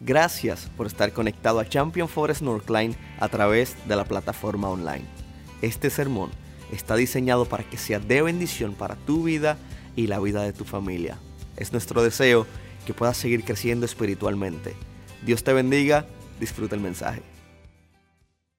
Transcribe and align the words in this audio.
Gracias 0.00 0.70
por 0.76 0.86
estar 0.86 1.12
conectado 1.12 1.58
a 1.58 1.68
Champion 1.68 2.08
Forest 2.08 2.42
Northline 2.42 2.94
a 3.18 3.28
través 3.28 3.76
de 3.88 3.96
la 3.96 4.04
plataforma 4.04 4.68
online. 4.70 5.04
Este 5.60 5.90
sermón 5.90 6.30
está 6.70 6.94
diseñado 6.94 7.46
para 7.46 7.64
que 7.64 7.78
sea 7.78 7.98
de 7.98 8.22
bendición 8.22 8.74
para 8.74 8.94
tu 8.94 9.24
vida 9.24 9.58
y 9.96 10.06
la 10.06 10.20
vida 10.20 10.42
de 10.42 10.52
tu 10.52 10.64
familia. 10.64 11.18
Es 11.56 11.72
nuestro 11.72 12.00
deseo 12.04 12.46
que 12.86 12.94
puedas 12.94 13.16
seguir 13.16 13.42
creciendo 13.42 13.86
espiritualmente. 13.86 14.76
Dios 15.26 15.42
te 15.42 15.52
bendiga, 15.52 16.06
disfruta 16.38 16.76
el 16.76 16.80
mensaje. 16.80 17.22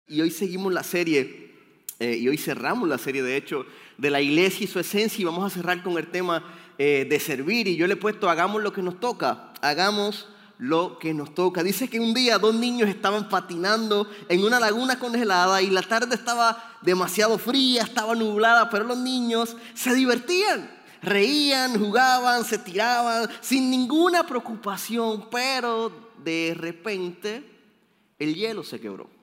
Y 0.08 0.20
hoy 0.20 0.32
seguimos 0.32 0.74
la 0.74 0.84
serie, 0.84 1.54
eh, 2.00 2.18
y 2.18 2.28
hoy 2.28 2.38
cerramos 2.38 2.90
la 2.90 2.98
serie 2.98 3.24
de 3.24 3.38
hecho, 3.38 3.66
de 3.98 4.10
la 4.10 4.20
iglesia 4.20 4.66
y 4.66 4.68
su 4.68 4.80
esencia, 4.80 5.22
y 5.22 5.26
vamos 5.26 5.50
a 5.50 5.56
cerrar 5.56 5.84
con 5.84 5.98
el 5.98 6.08
tema 6.08 6.44
eh, 6.78 7.08
de 7.10 7.20
servir. 7.22 7.70
Y 7.70 7.78
yo 7.78 7.88
le 7.88 7.94
he 7.94 7.98
puesto, 7.98 8.30
hagamos 8.30 8.62
lo 8.62 8.74
que 8.74 8.82
nos 8.82 9.00
toca, 9.00 9.54
hagamos 9.62 10.28
lo 10.60 11.00
que 11.00 11.14
nos 11.14 11.34
toca. 11.34 11.64
Dice 11.64 11.90
que 11.90 12.00
un 12.00 12.14
día 12.14 12.38
dos 12.38 12.54
niños 12.54 12.90
estaban 12.90 13.30
patinando 13.30 14.08
en 14.28 14.44
una 14.44 14.60
laguna 14.60 15.00
congelada 15.00 15.62
y 15.62 15.70
la 15.70 15.82
tarde 15.82 16.16
estaba 16.16 16.76
demasiado 16.82 17.38
fría, 17.40 17.82
estaba 17.82 18.14
nublada, 18.14 18.70
pero 18.70 18.84
los 18.84 18.98
niños 18.98 19.56
se 19.74 19.94
divertían. 19.96 20.70
Reían, 21.02 21.80
jugaban, 21.80 22.44
se 22.44 22.58
tiraban 22.58 23.30
sin 23.40 23.72
ninguna 23.72 24.28
preocupación, 24.28 25.30
pero 25.32 25.92
de 26.22 26.54
repente 26.58 27.50
el 28.20 28.36
hielo 28.36 28.64
se 28.66 28.82
quebró. 28.82 29.19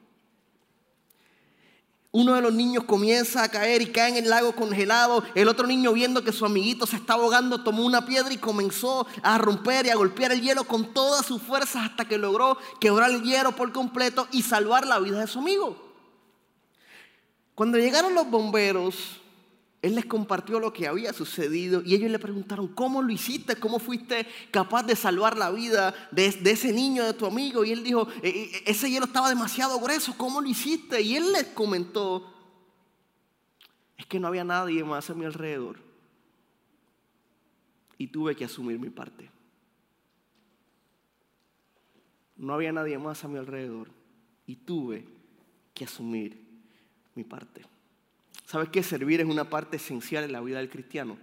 Uno 2.17 2.33
de 2.33 2.41
los 2.41 2.55
niños 2.55 2.85
comienza 2.85 3.43
a 3.43 3.51
caer 3.51 3.83
y 3.83 3.93
cae 3.93 4.09
en 4.09 4.17
el 4.17 4.31
lago 4.31 4.57
congelado. 4.57 5.23
El 5.35 5.49
otro 5.49 5.67
niño 5.67 5.93
viendo 5.93 6.25
que 6.25 6.33
su 6.33 6.47
amiguito 6.47 6.87
se 6.87 6.97
está 6.97 7.13
ahogando 7.13 7.63
tomó 7.63 7.85
una 7.85 8.07
piedra 8.07 8.33
y 8.33 8.39
comenzó 8.39 9.07
a 9.23 9.37
romper 9.37 9.85
y 9.85 9.91
a 9.91 9.97
golpear 9.97 10.33
el 10.33 10.41
hielo 10.41 10.65
con 10.65 10.95
todas 10.95 11.27
sus 11.27 11.43
fuerzas 11.43 11.91
hasta 11.91 12.07
que 12.07 12.17
logró 12.17 12.57
quebrar 12.81 13.11
el 13.11 13.23
hielo 13.23 13.53
por 13.53 13.71
completo 13.71 14.29
y 14.33 14.41
salvar 14.41 14.87
la 14.87 14.99
vida 14.99 15.21
de 15.21 15.27
su 15.27 15.41
amigo. 15.41 15.77
Cuando 17.55 17.77
llegaron 17.77 18.15
los 18.15 18.31
bomberos, 18.31 19.21
él 19.87 19.95
les 19.95 20.07
compartió 20.07 20.59
lo 20.59 20.73
que 20.73 20.89
había 20.89 21.13
sucedido 21.13 21.83
y 21.85 21.95
ellos 21.95 22.11
le 22.11 22.19
preguntaron, 22.19 22.69
¿cómo 22.69 23.03
lo 23.03 23.13
hiciste? 23.13 23.57
¿Cómo 23.57 23.79
fuiste 23.79 24.27
capaz 24.51 24.83
de 24.83 24.97
salvar 24.97 25.37
la 25.37 25.51
vida 25.51 25.95
de, 26.11 26.27
ese 26.27 26.73
niño, 26.73 27.05
de 27.05 27.15
tu 27.15 27.27
amigo? 27.27 27.65
Y 27.65 27.73
él 27.73 27.85
dijo, 27.85 28.09
e, 28.23 28.29
e, 28.29 28.63
ese 28.67 28.91
hielo 28.91 29.07
estaba 29.07 29.29
demasiado 29.29 29.79
grueso, 29.79 30.17
¿cómo 30.17 30.41
lo 30.41 30.49
hiciste? 30.49 31.01
Y 31.03 31.17
él 31.17 31.33
les 31.33 31.45
comentó, 31.45 32.35
es 33.97 34.07
que 34.07 34.19
no 34.19 34.29
había 34.29 34.45
nadie 34.45 34.83
más 34.83 35.09
a 35.11 35.15
mi 35.15 35.25
alrededor 35.25 35.77
y 37.97 38.09
tuve 38.09 38.35
que 38.35 38.45
asumir 38.45 38.79
mi 38.79 38.91
parte. 38.91 39.31
No 42.37 42.55
había 42.55 42.73
nadie 42.73 42.99
más 42.99 43.25
a 43.25 43.29
mi 43.29 43.39
alrededor 43.39 43.89
y 44.47 44.57
tuve 44.57 45.07
que 45.75 45.85
asumir 45.85 46.45
mi 47.15 47.25
parte. 47.25 47.76
¿Sabes 48.47 48.69
qué? 48.69 48.83
Servir 48.85 49.21
es 49.21 49.27
una 49.27 49.51
parte 49.51 49.77
esencial 49.77 50.23
en 50.23 50.33
la 50.33 50.41
vida 50.41 50.59
del 50.59 50.71
cristiano. 50.71 51.19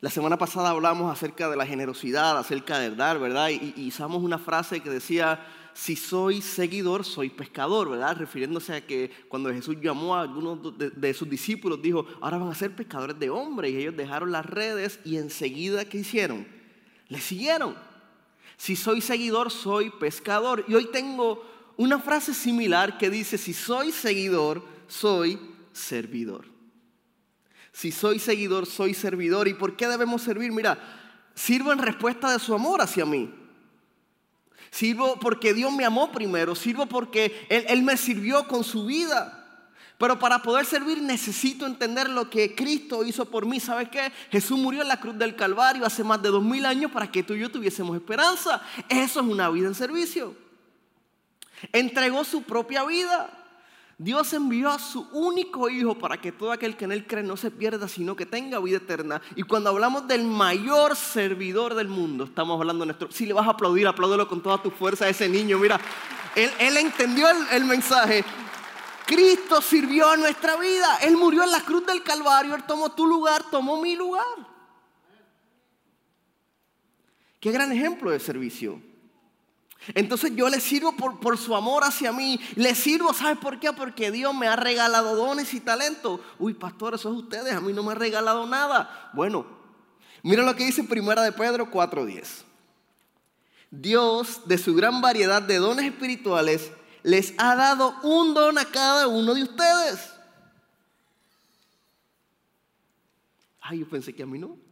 La 0.00 0.08
semana 0.08 0.38
pasada 0.38 0.70
hablamos 0.70 1.12
acerca 1.12 1.48
de 1.50 1.56
la 1.56 1.66
generosidad, 1.66 2.38
acerca 2.38 2.78
de 2.78 2.96
dar, 2.96 3.20
¿verdad? 3.20 3.50
Y, 3.50 3.86
usamos 3.86 4.22
una 4.22 4.38
frase 4.38 4.80
que 4.80 4.88
decía, 4.88 5.46
si 5.74 5.94
soy 5.94 6.40
seguidor, 6.40 7.04
soy 7.04 7.28
pescador, 7.28 7.90
¿verdad? 7.90 8.16
Refiriéndose 8.16 8.74
a 8.74 8.80
que 8.80 9.10
cuando 9.28 9.52
Jesús 9.52 9.76
llamó 9.80 10.16
a 10.16 10.22
algunos 10.22 10.76
de, 10.78 10.90
de, 10.90 11.14
sus 11.14 11.28
discípulos, 11.28 11.82
dijo, 11.82 12.06
ahora 12.22 12.38
van 12.38 12.48
a 12.48 12.54
ser 12.54 12.74
pescadores 12.74 13.18
de 13.18 13.28
hombres. 13.28 13.72
Y 13.72 13.76
ellos 13.76 13.96
dejaron 13.96 14.32
las 14.32 14.46
redes 14.46 15.00
y 15.04 15.18
enseguida, 15.18 15.84
¿qué 15.84 15.98
hicieron? 15.98 16.46
Le 17.08 17.20
siguieron. 17.20 17.76
Si 18.56 18.74
soy 18.74 19.02
seguidor, 19.02 19.50
soy 19.50 19.90
pescador. 19.90 20.64
Y 20.66 20.74
hoy 20.74 20.88
tengo 20.90 21.44
una 21.76 21.98
frase 21.98 22.34
similar 22.34 22.98
que 22.98 23.10
dice, 23.10 23.38
si 23.38 23.52
soy 23.52 23.92
seguidor, 23.92 24.64
soy 24.88 25.38
servidor. 25.72 26.46
Si 27.72 27.90
soy 27.90 28.18
seguidor, 28.18 28.66
soy 28.66 28.94
servidor. 28.94 29.48
¿Y 29.48 29.54
por 29.54 29.76
qué 29.76 29.88
debemos 29.88 30.22
servir? 30.22 30.52
Mira, 30.52 30.78
sirvo 31.34 31.72
en 31.72 31.78
respuesta 31.78 32.30
de 32.30 32.38
su 32.38 32.54
amor 32.54 32.82
hacia 32.82 33.06
mí. 33.06 33.34
Sirvo 34.70 35.18
porque 35.18 35.54
Dios 35.54 35.72
me 35.72 35.84
amó 35.84 36.12
primero. 36.12 36.54
Sirvo 36.54 36.86
porque 36.86 37.46
Él, 37.48 37.64
Él 37.68 37.82
me 37.82 37.96
sirvió 37.96 38.46
con 38.46 38.62
su 38.62 38.86
vida. 38.86 39.38
Pero 39.98 40.18
para 40.18 40.42
poder 40.42 40.66
servir 40.66 41.00
necesito 41.00 41.64
entender 41.64 42.10
lo 42.10 42.28
que 42.28 42.54
Cristo 42.54 43.04
hizo 43.04 43.24
por 43.30 43.46
mí. 43.46 43.60
¿Sabes 43.60 43.88
qué? 43.88 44.12
Jesús 44.30 44.58
murió 44.58 44.82
en 44.82 44.88
la 44.88 45.00
cruz 45.00 45.16
del 45.16 45.36
Calvario 45.36 45.86
hace 45.86 46.04
más 46.04 46.20
de 46.20 46.28
dos 46.28 46.42
mil 46.42 46.66
años 46.66 46.90
para 46.90 47.10
que 47.10 47.22
tú 47.22 47.34
y 47.34 47.40
yo 47.40 47.50
tuviésemos 47.50 47.96
esperanza. 47.96 48.60
Eso 48.88 49.20
es 49.20 49.26
una 49.26 49.48
vida 49.48 49.68
en 49.68 49.74
servicio. 49.74 50.34
Entregó 51.72 52.24
su 52.24 52.42
propia 52.42 52.84
vida. 52.84 53.30
Dios 53.98 54.32
envió 54.32 54.68
a 54.70 54.80
su 54.80 55.02
único 55.12 55.68
hijo 55.68 55.96
para 55.96 56.20
que 56.20 56.32
todo 56.32 56.50
aquel 56.50 56.76
que 56.76 56.86
en 56.86 56.92
él 56.92 57.06
cree 57.06 57.22
no 57.22 57.36
se 57.36 57.52
pierda, 57.52 57.86
sino 57.86 58.16
que 58.16 58.26
tenga 58.26 58.58
vida 58.58 58.78
eterna. 58.78 59.22
Y 59.36 59.44
cuando 59.44 59.70
hablamos 59.70 60.08
del 60.08 60.24
mayor 60.24 60.96
servidor 60.96 61.74
del 61.74 61.86
mundo, 61.86 62.24
estamos 62.24 62.58
hablando 62.58 62.82
de 62.82 62.86
nuestro... 62.86 63.12
Si 63.12 63.26
le 63.26 63.32
vas 63.32 63.46
a 63.46 63.50
aplaudir, 63.50 63.86
apláudelo 63.86 64.26
con 64.26 64.42
toda 64.42 64.60
tu 64.60 64.72
fuerza 64.72 65.04
a 65.04 65.08
ese 65.08 65.28
niño. 65.28 65.58
Mira, 65.58 65.80
él, 66.34 66.76
entendió 66.78 67.28
el, 67.28 67.36
el 67.52 67.64
mensaje. 67.64 68.24
Cristo 69.06 69.60
sirvió 69.60 70.08
a 70.08 70.16
nuestra 70.16 70.56
vida. 70.56 70.96
Él 71.02 71.16
murió 71.16 71.44
en 71.44 71.52
la 71.52 71.60
cruz 71.60 71.86
del 71.86 72.02
Calvario. 72.02 72.56
Él 72.56 72.64
tomó 72.64 72.90
tu 72.90 73.06
lugar, 73.06 73.44
tomó 73.50 73.80
mi 73.80 73.94
lugar. 73.94 74.24
Qué 77.38 77.52
gran 77.52 77.70
ejemplo 77.70 78.10
de 78.10 78.18
servicio. 78.18 78.80
Entonces 79.94 80.32
yo 80.36 80.48
le 80.48 80.60
sirvo 80.60 80.92
por, 80.96 81.38
su 81.38 81.54
amor 81.56 81.84
hacia 81.84 82.12
mí. 82.12 82.38
Le 82.54 82.74
sirvo, 82.74 83.12
¿sabes 83.12 83.38
por 83.38 83.58
qué? 83.58 83.72
Porque 83.72 84.10
Dios 84.10 84.34
me 84.34 84.46
ha 84.46 84.56
regalado 84.56 85.16
dones 85.16 85.52
y 85.54 85.60
talentos. 85.60 86.20
Uy, 86.38 86.54
pastor, 86.54 86.94
eso 86.94 87.10
es 87.10 87.18
ustedes. 87.18 87.52
A 87.52 87.60
mí 87.60 87.72
no 87.72 87.82
me 87.82 87.92
ha 87.92 87.96
regalado 87.96 88.46
nada. 88.46 89.10
Bueno, 89.12 89.46
mira 90.22 90.42
lo 90.42 90.54
que 90.54 90.64
dice 90.64 90.84
Primera 90.84 91.22
de 91.22 91.32
Pedro 91.32 91.70
4.10. 91.70 92.44
Dios, 93.70 94.42
de 94.46 94.58
su 94.58 94.74
gran 94.74 95.00
variedad 95.00 95.42
de 95.42 95.56
dones 95.56 95.86
espirituales, 95.86 96.70
les 97.02 97.34
ha 97.38 97.56
dado 97.56 97.96
un 98.02 98.34
don 98.34 98.58
a 98.58 98.64
cada 98.66 99.08
uno 99.08 99.34
de 99.34 99.42
ustedes. 99.42 100.12
Ay, 103.60 103.78
yo 103.78 103.88
pensé 103.88 104.14
que 104.14 104.22
a 104.22 104.26
mí 104.26 104.38
no. 104.38 104.71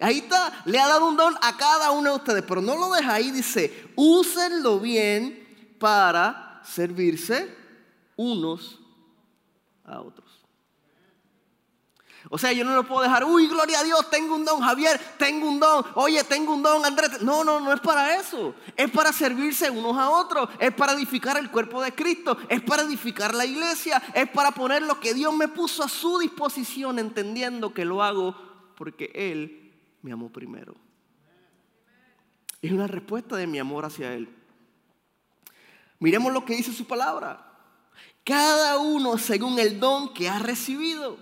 Ahí 0.00 0.18
está, 0.18 0.62
le 0.64 0.78
ha 0.78 0.88
dado 0.88 1.06
un 1.06 1.16
don 1.16 1.34
a 1.42 1.56
cada 1.58 1.90
uno 1.90 2.10
de 2.10 2.16
ustedes, 2.16 2.42
pero 2.48 2.62
no 2.62 2.74
lo 2.74 2.90
deja 2.90 3.14
ahí, 3.14 3.30
dice, 3.30 3.92
úsenlo 3.96 4.80
bien 4.80 5.76
para 5.78 6.62
servirse 6.64 7.54
unos 8.16 8.80
a 9.84 10.00
otros. 10.00 10.30
O 12.30 12.38
sea, 12.38 12.52
yo 12.52 12.64
no 12.64 12.74
lo 12.74 12.86
puedo 12.86 13.02
dejar, 13.02 13.24
uy, 13.24 13.46
gloria 13.46 13.80
a 13.80 13.84
Dios, 13.84 14.08
tengo 14.08 14.36
un 14.36 14.44
don, 14.44 14.60
Javier, 14.60 14.98
tengo 15.18 15.48
un 15.48 15.58
don, 15.58 15.84
oye, 15.94 16.22
tengo 16.24 16.54
un 16.54 16.62
don, 16.62 16.84
Andrés. 16.84 17.22
No, 17.22 17.44
no, 17.44 17.60
no 17.60 17.72
es 17.72 17.80
para 17.80 18.14
eso. 18.16 18.54
Es 18.76 18.90
para 18.90 19.12
servirse 19.12 19.68
unos 19.68 19.96
a 19.98 20.10
otros, 20.10 20.48
es 20.58 20.72
para 20.72 20.92
edificar 20.92 21.36
el 21.38 21.50
cuerpo 21.50 21.82
de 21.82 21.92
Cristo, 21.94 22.38
es 22.48 22.62
para 22.62 22.82
edificar 22.82 23.34
la 23.34 23.44
iglesia, 23.44 24.02
es 24.14 24.28
para 24.30 24.52
poner 24.52 24.82
lo 24.82 25.00
que 25.00 25.12
Dios 25.12 25.34
me 25.34 25.48
puso 25.48 25.82
a 25.82 25.88
su 25.88 26.18
disposición, 26.20 26.98
entendiendo 26.98 27.74
que 27.74 27.84
lo 27.84 28.02
hago 28.02 28.34
porque 28.76 29.10
Él 29.14 29.59
me 30.02 30.12
amó 30.12 30.30
primero. 30.30 30.74
Es 32.62 32.72
una 32.72 32.86
respuesta 32.86 33.36
de 33.36 33.46
mi 33.46 33.58
amor 33.58 33.84
hacia 33.84 34.12
Él. 34.12 34.28
Miremos 35.98 36.32
lo 36.32 36.44
que 36.44 36.56
dice 36.56 36.72
su 36.72 36.86
palabra. 36.86 37.46
Cada 38.24 38.78
uno 38.78 39.18
según 39.18 39.58
el 39.58 39.80
don 39.80 40.12
que 40.12 40.28
ha 40.28 40.38
recibido. 40.38 41.18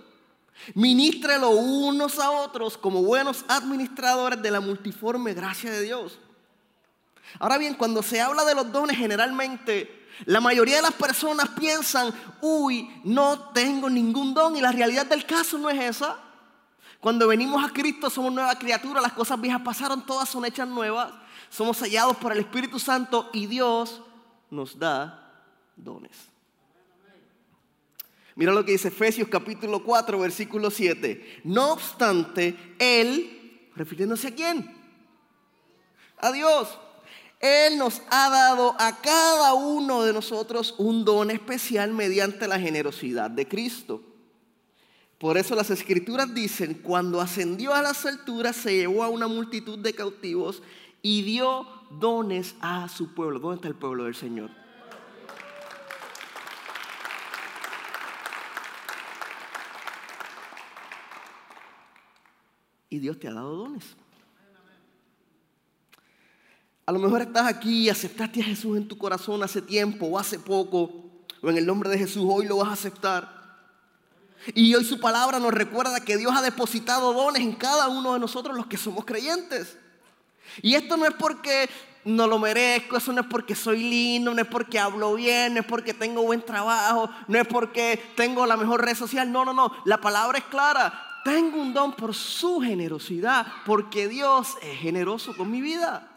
Ministrelo 0.73 1.51
unos 1.51 2.19
a 2.19 2.31
otros 2.31 2.77
como 2.77 3.01
buenos 3.01 3.45
administradores 3.47 4.41
de 4.41 4.51
la 4.51 4.59
multiforme 4.59 5.33
gracia 5.33 5.71
de 5.71 5.81
Dios. 5.81 6.19
Ahora 7.39 7.57
bien, 7.57 7.75
cuando 7.75 8.01
se 8.03 8.19
habla 8.19 8.43
de 8.43 8.55
los 8.55 8.71
dones, 8.71 8.97
generalmente 8.97 10.07
la 10.25 10.41
mayoría 10.41 10.77
de 10.77 10.81
las 10.81 10.93
personas 10.93 11.49
piensan, 11.49 12.13
uy, 12.41 12.89
no 13.03 13.51
tengo 13.53 13.89
ningún 13.89 14.33
don 14.33 14.55
y 14.55 14.61
la 14.61 14.71
realidad 14.71 15.05
del 15.05 15.25
caso 15.25 15.57
no 15.57 15.69
es 15.69 15.79
esa. 15.79 16.19
Cuando 16.99 17.27
venimos 17.27 17.63
a 17.63 17.71
Cristo 17.71 18.09
somos 18.09 18.33
nueva 18.33 18.57
criatura, 18.57 18.99
las 18.99 19.13
cosas 19.13 19.39
viejas 19.39 19.61
pasaron, 19.61 20.05
todas 20.05 20.27
son 20.27 20.45
hechas 20.45 20.67
nuevas. 20.67 21.13
Somos 21.49 21.77
sellados 21.77 22.17
por 22.17 22.31
el 22.31 22.39
Espíritu 22.39 22.77
Santo 22.77 23.29
y 23.33 23.47
Dios 23.47 24.01
nos 24.49 24.77
da 24.77 25.43
dones. 25.75 26.29
Mira 28.35 28.53
lo 28.53 28.63
que 28.63 28.73
dice 28.73 28.89
Efesios 28.89 29.27
capítulo 29.27 29.83
4, 29.83 30.19
versículo 30.19 30.69
7. 30.69 31.41
No 31.43 31.73
obstante, 31.73 32.75
Él, 32.79 33.69
refiriéndose 33.75 34.27
a 34.27 34.35
quién? 34.35 34.75
A 36.19 36.31
Dios. 36.31 36.77
Él 37.39 37.77
nos 37.77 38.01
ha 38.09 38.29
dado 38.29 38.75
a 38.77 38.97
cada 39.01 39.53
uno 39.53 40.03
de 40.03 40.11
nosotros 40.11 40.75
un 40.77 41.05
don 41.05 41.31
especial 41.31 41.93
mediante 41.93 42.47
la 42.47 42.59
generosidad 42.59 43.29
de 43.29 43.47
Cristo. 43.47 44.03
Por 45.19 45.37
eso 45.37 45.53
las 45.53 45.69
escrituras 45.69 46.33
dicen, 46.33 46.75
cuando 46.75 47.19
ascendió 47.19 47.73
a 47.73 47.81
las 47.81 48.05
alturas 48.05 48.55
se 48.55 48.77
llevó 48.77 49.03
a 49.03 49.09
una 49.09 49.27
multitud 49.27 49.77
de 49.77 49.93
cautivos 49.93 50.63
y 51.01 51.23
dio 51.23 51.67
dones 51.99 52.55
a 52.61 52.87
su 52.87 53.13
pueblo. 53.13 53.39
¿Dónde 53.39 53.57
está 53.57 53.67
el 53.67 53.75
pueblo 53.75 54.05
del 54.05 54.15
Señor? 54.15 54.49
Y 62.89 62.99
Dios 62.99 63.19
te 63.19 63.27
ha 63.27 63.33
dado 63.33 63.55
dones. 63.55 63.97
A 66.85 66.91
lo 66.93 66.99
mejor 66.99 67.21
estás 67.21 67.45
aquí 67.45 67.83
y 67.83 67.89
aceptaste 67.89 68.39
a 68.41 68.45
Jesús 68.45 68.77
en 68.77 68.87
tu 68.87 68.97
corazón 68.97 69.43
hace 69.43 69.61
tiempo 69.61 70.07
o 70.07 70.17
hace 70.17 70.39
poco, 70.39 71.25
o 71.41 71.49
en 71.49 71.57
el 71.57 71.65
nombre 71.65 71.89
de 71.89 71.97
Jesús 71.97 72.23
hoy 72.27 72.47
lo 72.47 72.57
vas 72.57 72.69
a 72.69 72.73
aceptar. 72.73 73.38
Y 74.53 74.73
hoy 74.75 74.83
su 74.83 74.99
palabra 74.99 75.39
nos 75.39 75.53
recuerda 75.53 76.03
que 76.03 76.17
Dios 76.17 76.33
ha 76.35 76.41
depositado 76.41 77.13
dones 77.13 77.41
en 77.41 77.53
cada 77.53 77.87
uno 77.87 78.13
de 78.13 78.19
nosotros 78.19 78.55
los 78.55 78.67
que 78.67 78.77
somos 78.77 79.05
creyentes. 79.05 79.77
Y 80.61 80.75
esto 80.75 80.97
no 80.97 81.05
es 81.05 81.13
porque 81.13 81.69
no 82.05 82.27
lo 82.27 82.39
merezco, 82.39 82.97
eso 82.97 83.11
no 83.11 83.21
es 83.21 83.27
porque 83.27 83.55
soy 83.55 83.83
lindo, 83.83 84.33
no 84.33 84.41
es 84.41 84.47
porque 84.47 84.79
hablo 84.79 85.13
bien, 85.15 85.53
no 85.53 85.59
es 85.59 85.65
porque 85.65 85.93
tengo 85.93 86.23
buen 86.23 86.41
trabajo, 86.41 87.09
no 87.27 87.39
es 87.39 87.47
porque 87.47 88.01
tengo 88.15 88.45
la 88.45 88.57
mejor 88.57 88.83
red 88.83 88.95
social. 88.95 89.31
No, 89.31 89.45
no, 89.45 89.53
no. 89.53 89.71
La 89.85 89.99
palabra 89.99 90.37
es 90.37 90.45
clara. 90.45 91.21
Tengo 91.23 91.61
un 91.61 91.73
don 91.73 91.93
por 91.93 92.15
su 92.15 92.61
generosidad, 92.61 93.45
porque 93.65 94.07
Dios 94.07 94.55
es 94.61 94.79
generoso 94.79 95.35
con 95.35 95.51
mi 95.51 95.61
vida. 95.61 96.07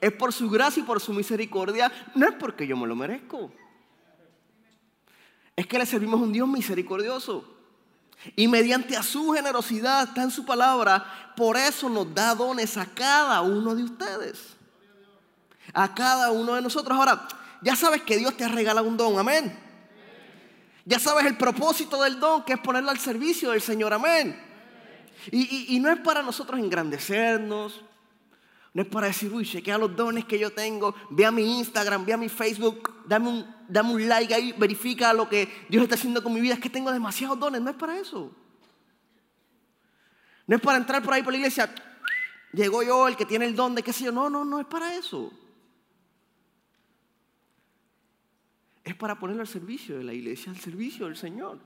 Es 0.00 0.12
por 0.12 0.32
su 0.32 0.50
gracia 0.50 0.82
y 0.82 0.84
por 0.84 1.00
su 1.00 1.12
misericordia, 1.12 1.92
no 2.14 2.26
es 2.26 2.34
porque 2.34 2.66
yo 2.66 2.76
me 2.76 2.88
lo 2.88 2.96
merezco. 2.96 3.52
Es 5.56 5.66
que 5.66 5.78
le 5.78 5.86
servimos 5.86 6.20
a 6.20 6.24
un 6.24 6.32
Dios 6.32 6.46
misericordioso. 6.46 7.44
Y 8.34 8.46
mediante 8.46 8.96
a 8.96 9.02
su 9.02 9.32
generosidad, 9.32 10.08
está 10.08 10.22
en 10.22 10.30
su 10.30 10.44
palabra, 10.44 11.32
por 11.36 11.56
eso 11.56 11.88
nos 11.88 12.12
da 12.14 12.34
dones 12.34 12.76
a 12.76 12.86
cada 12.86 13.40
uno 13.40 13.74
de 13.74 13.84
ustedes. 13.84 14.56
A 15.72 15.94
cada 15.94 16.30
uno 16.30 16.54
de 16.54 16.62
nosotros. 16.62 16.96
Ahora, 16.96 17.26
ya 17.62 17.74
sabes 17.74 18.02
que 18.02 18.16
Dios 18.16 18.36
te 18.36 18.44
ha 18.44 18.48
regalado 18.48 18.86
un 18.86 18.96
don, 18.96 19.18
amén. 19.18 19.58
Ya 20.84 20.98
sabes 20.98 21.26
el 21.26 21.36
propósito 21.36 22.02
del 22.02 22.20
don, 22.20 22.44
que 22.44 22.52
es 22.52 22.58
ponerlo 22.60 22.90
al 22.90 22.98
servicio 22.98 23.50
del 23.50 23.60
Señor, 23.60 23.92
amén. 23.92 24.40
Y, 25.30 25.74
y 25.74 25.80
no 25.80 25.90
es 25.90 25.98
para 26.00 26.22
nosotros 26.22 26.60
engrandecernos, 26.60 27.82
no 28.76 28.82
es 28.82 28.88
para 28.88 29.06
decir, 29.06 29.32
uy, 29.32 29.46
chequea 29.46 29.78
los 29.78 29.96
dones 29.96 30.26
que 30.26 30.38
yo 30.38 30.52
tengo, 30.52 30.94
ve 31.08 31.24
a 31.24 31.32
mi 31.32 31.60
Instagram, 31.60 32.04
ve 32.04 32.12
a 32.12 32.18
mi 32.18 32.28
Facebook, 32.28 32.92
dame 33.06 33.30
un, 33.30 33.54
dame 33.66 33.94
un 33.94 34.06
like 34.06 34.34
ahí, 34.34 34.52
verifica 34.52 35.14
lo 35.14 35.30
que 35.30 35.48
Dios 35.70 35.84
está 35.84 35.94
haciendo 35.94 36.22
con 36.22 36.34
mi 36.34 36.42
vida. 36.42 36.52
Es 36.52 36.60
que 36.60 36.68
tengo 36.68 36.92
demasiados 36.92 37.38
dones, 37.38 37.62
no 37.62 37.70
es 37.70 37.76
para 37.76 37.98
eso. 37.98 38.36
No 40.46 40.56
es 40.56 40.60
para 40.60 40.76
entrar 40.76 41.02
por 41.02 41.14
ahí 41.14 41.22
por 41.22 41.32
la 41.32 41.38
iglesia, 41.38 41.74
llegó 42.52 42.82
yo, 42.82 43.08
el 43.08 43.16
que 43.16 43.24
tiene 43.24 43.46
el 43.46 43.56
don 43.56 43.74
de 43.74 43.82
qué 43.82 43.94
sé 43.94 44.04
yo. 44.04 44.12
No, 44.12 44.28
no, 44.28 44.44
no 44.44 44.60
es 44.60 44.66
para 44.66 44.94
eso. 44.94 45.32
Es 48.84 48.94
para 48.94 49.18
ponerlo 49.18 49.40
al 49.40 49.48
servicio 49.48 49.96
de 49.96 50.04
la 50.04 50.12
iglesia, 50.12 50.52
al 50.52 50.58
servicio 50.58 51.06
del 51.06 51.16
Señor. 51.16 51.60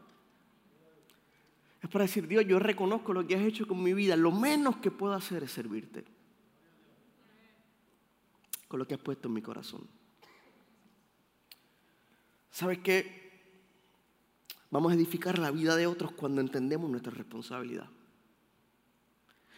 Es 1.83 1.91
para 1.91 2.05
decir, 2.05 2.29
Dios, 2.29 2.47
yo 2.47 2.61
reconozco 2.61 3.13
lo 3.13 3.27
que 3.27 3.35
has 3.35 3.43
hecho 3.43 3.67
con 3.67 3.83
mi 3.83 3.95
vida. 3.95 4.15
Lo 4.15 4.31
menos 4.31 4.77
que 4.77 4.93
puedo 4.93 5.15
hacer 5.15 5.43
es 5.43 5.51
servirte 5.51 6.20
con 8.71 8.79
lo 8.79 8.87
que 8.87 8.95
has 8.95 9.01
puesto 9.01 9.27
en 9.27 9.35
mi 9.35 9.43
corazón. 9.43 9.81
¿Sabes 12.53 12.79
qué? 12.79 13.21
Vamos 14.71 14.93
a 14.93 14.95
edificar 14.95 15.41
la 15.41 15.51
vida 15.51 15.75
de 15.75 15.89
otros 15.89 16.13
cuando 16.13 16.41
entendemos 16.41 16.89
nuestra 16.89 17.11
responsabilidad. 17.11 17.89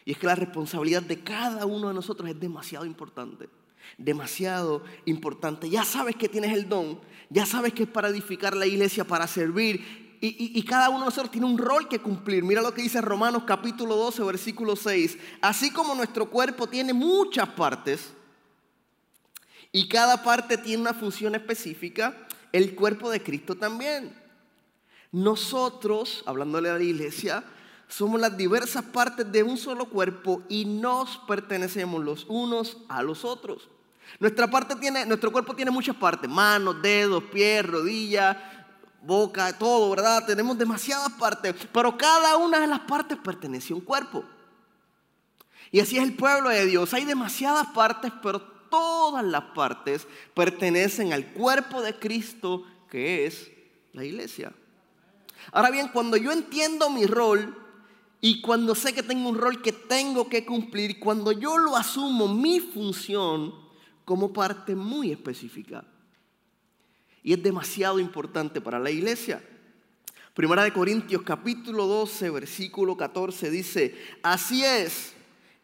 Y 0.07 0.13
es 0.13 0.19
que 0.19 0.27
la 0.27 0.35
responsabilidad 0.35 1.03
de 1.03 1.23
cada 1.23 1.67
uno 1.67 1.89
de 1.89 1.95
nosotros 1.95 2.27
es 2.31 2.41
demasiado 2.41 2.87
importante. 2.87 3.51
Demasiado 3.99 4.83
importante. 5.05 5.69
Ya 5.69 5.85
sabes 5.85 6.17
que 6.17 6.31
tienes 6.31 6.55
el 6.55 6.67
don. 6.67 6.99
Ya 7.29 7.45
sabes 7.45 7.75
que 7.75 7.83
es 7.83 7.91
para 7.91 8.09
edificar 8.09 8.57
la 8.57 8.65
iglesia, 8.65 9.05
para 9.05 9.27
servir. 9.27 10.17
Y, 10.23 10.59
y, 10.59 10.63
cada 10.63 10.89
uno 10.89 11.01
de 11.01 11.05
nosotros 11.07 11.31
tiene 11.31 11.47
un 11.47 11.59
rol 11.59 11.87
que 11.87 11.99
cumplir. 11.99 12.45
Mira 12.45 12.63
lo 12.63 12.73
que 12.73 12.81
dice 12.81 13.03
Romanos 13.03 13.43
capítulo 13.47 13.95
12, 13.95 14.23
versículo 14.23 14.75
6. 14.75 15.19
Así 15.43 15.71
como 15.71 15.95
nuestro 15.95 16.31
cuerpo 16.31 16.67
tiene 16.67 16.95
muchas 16.95 17.51
partes, 17.51 18.15
y 19.73 19.89
cada 19.89 20.23
parte 20.23 20.59
tiene 20.59 20.83
una 20.83 20.95
función 20.95 21.35
específica, 21.35 22.15
el 22.53 22.75
cuerpo 22.75 23.11
de 23.11 23.23
Cristo 23.23 23.57
también. 23.57 24.15
Nosotros, 25.11 26.23
hablándole 26.27 26.69
a 26.69 26.75
la 26.75 26.83
iglesia, 26.83 27.43
somos 27.89 28.21
las 28.21 28.37
diversas 28.37 28.85
partes 28.85 29.31
de 29.33 29.43
un 29.43 29.57
solo 29.57 29.87
cuerpo 29.87 30.43
y 30.49 30.67
nos 30.67 31.19
pertenecemos 31.27 32.05
los 32.05 32.27
unos 32.29 32.79
a 32.89 33.03
los 33.03 33.25
otros. 33.25 33.69
Nuestra 34.21 34.51
parte 34.51 34.77
tiene, 34.77 35.07
nuestro 35.07 35.33
cuerpo 35.33 35.55
tiene 35.55 35.71
muchas 35.71 35.97
partes, 35.97 36.29
manos, 36.29 36.81
dedos, 36.83 37.25
pies, 37.25 37.65
rodillas, 37.65 38.37
boca, 39.03 39.57
todo, 39.59 39.91
¿verdad? 39.91 40.25
Tenemos 40.27 40.57
demasiadas 40.59 41.13
partes, 41.13 41.55
pero 41.73 41.97
cada 41.97 42.37
una 42.37 42.61
de 42.61 42.67
las 42.67 42.81
partes 42.81 43.19
pertenece 43.19 43.73
a 43.73 43.77
un 43.77 43.83
cuerpo. 43.83 44.25
Y 45.71 45.81
así 45.81 45.97
es 45.97 46.03
el 46.03 46.15
pueblo 46.15 46.51
de 46.51 46.67
Dios. 46.67 46.93
Hay 46.93 47.07
demasiadas 47.07 47.69
partes, 47.69 48.13
pero 48.23 48.52
todas 48.73 49.23
las 49.23 49.45
partes 49.55 50.09
pertenecen 50.33 51.13
al 51.13 51.27
cuerpo 51.27 51.83
de 51.83 51.99
Cristo 51.99 52.65
que 52.91 53.27
es 53.27 53.51
la 53.93 54.03
iglesia. 54.03 54.51
Ahora 55.53 55.71
bien, 55.71 55.89
cuando 55.89 56.17
yo 56.17 56.33
entiendo 56.33 56.89
mi 56.89 57.05
rol 57.05 57.55
y 58.23 58.41
cuando 58.41 58.75
sé 58.75 58.95
que 58.95 59.03
tengo 59.03 59.29
un 59.29 59.37
rol 59.37 59.61
que 59.61 59.73
tengo 59.73 60.29
que 60.31 60.47
cumplir, 60.47 60.99
cuando 60.99 61.33
yo 61.33 61.59
lo 61.59 61.77
asumo 61.77 62.29
mi 62.29 62.61
función 62.61 63.55
como 64.07 64.33
parte 64.33 64.75
muy 64.75 65.13
específica. 65.13 65.85
Y 67.23 67.35
es 67.35 67.43
demasiado 67.43 67.99
importante 67.99 68.63
para 68.63 68.79
la 68.79 68.91
iglesia. 68.91 69.47
Primera 70.33 70.65
de 70.65 70.73
Corintios 70.73 71.23
capítulo 71.23 71.87
12, 71.87 72.31
versículo 72.31 72.97
14 72.97 73.51
dice, 73.51 73.99
así 74.23 74.65
es, 74.65 75.15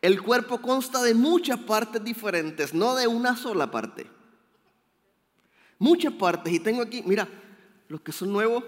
el 0.00 0.22
cuerpo 0.22 0.60
consta 0.60 1.02
de 1.02 1.14
muchas 1.14 1.58
partes 1.60 2.02
diferentes, 2.02 2.72
no 2.72 2.94
de 2.94 3.06
una 3.06 3.36
sola 3.36 3.70
parte. 3.70 4.06
Muchas 5.78 6.12
partes. 6.12 6.52
Y 6.52 6.60
tengo 6.60 6.82
aquí, 6.82 7.02
mira, 7.04 7.28
los 7.88 8.00
que 8.00 8.12
son 8.12 8.32
nuevos, 8.32 8.64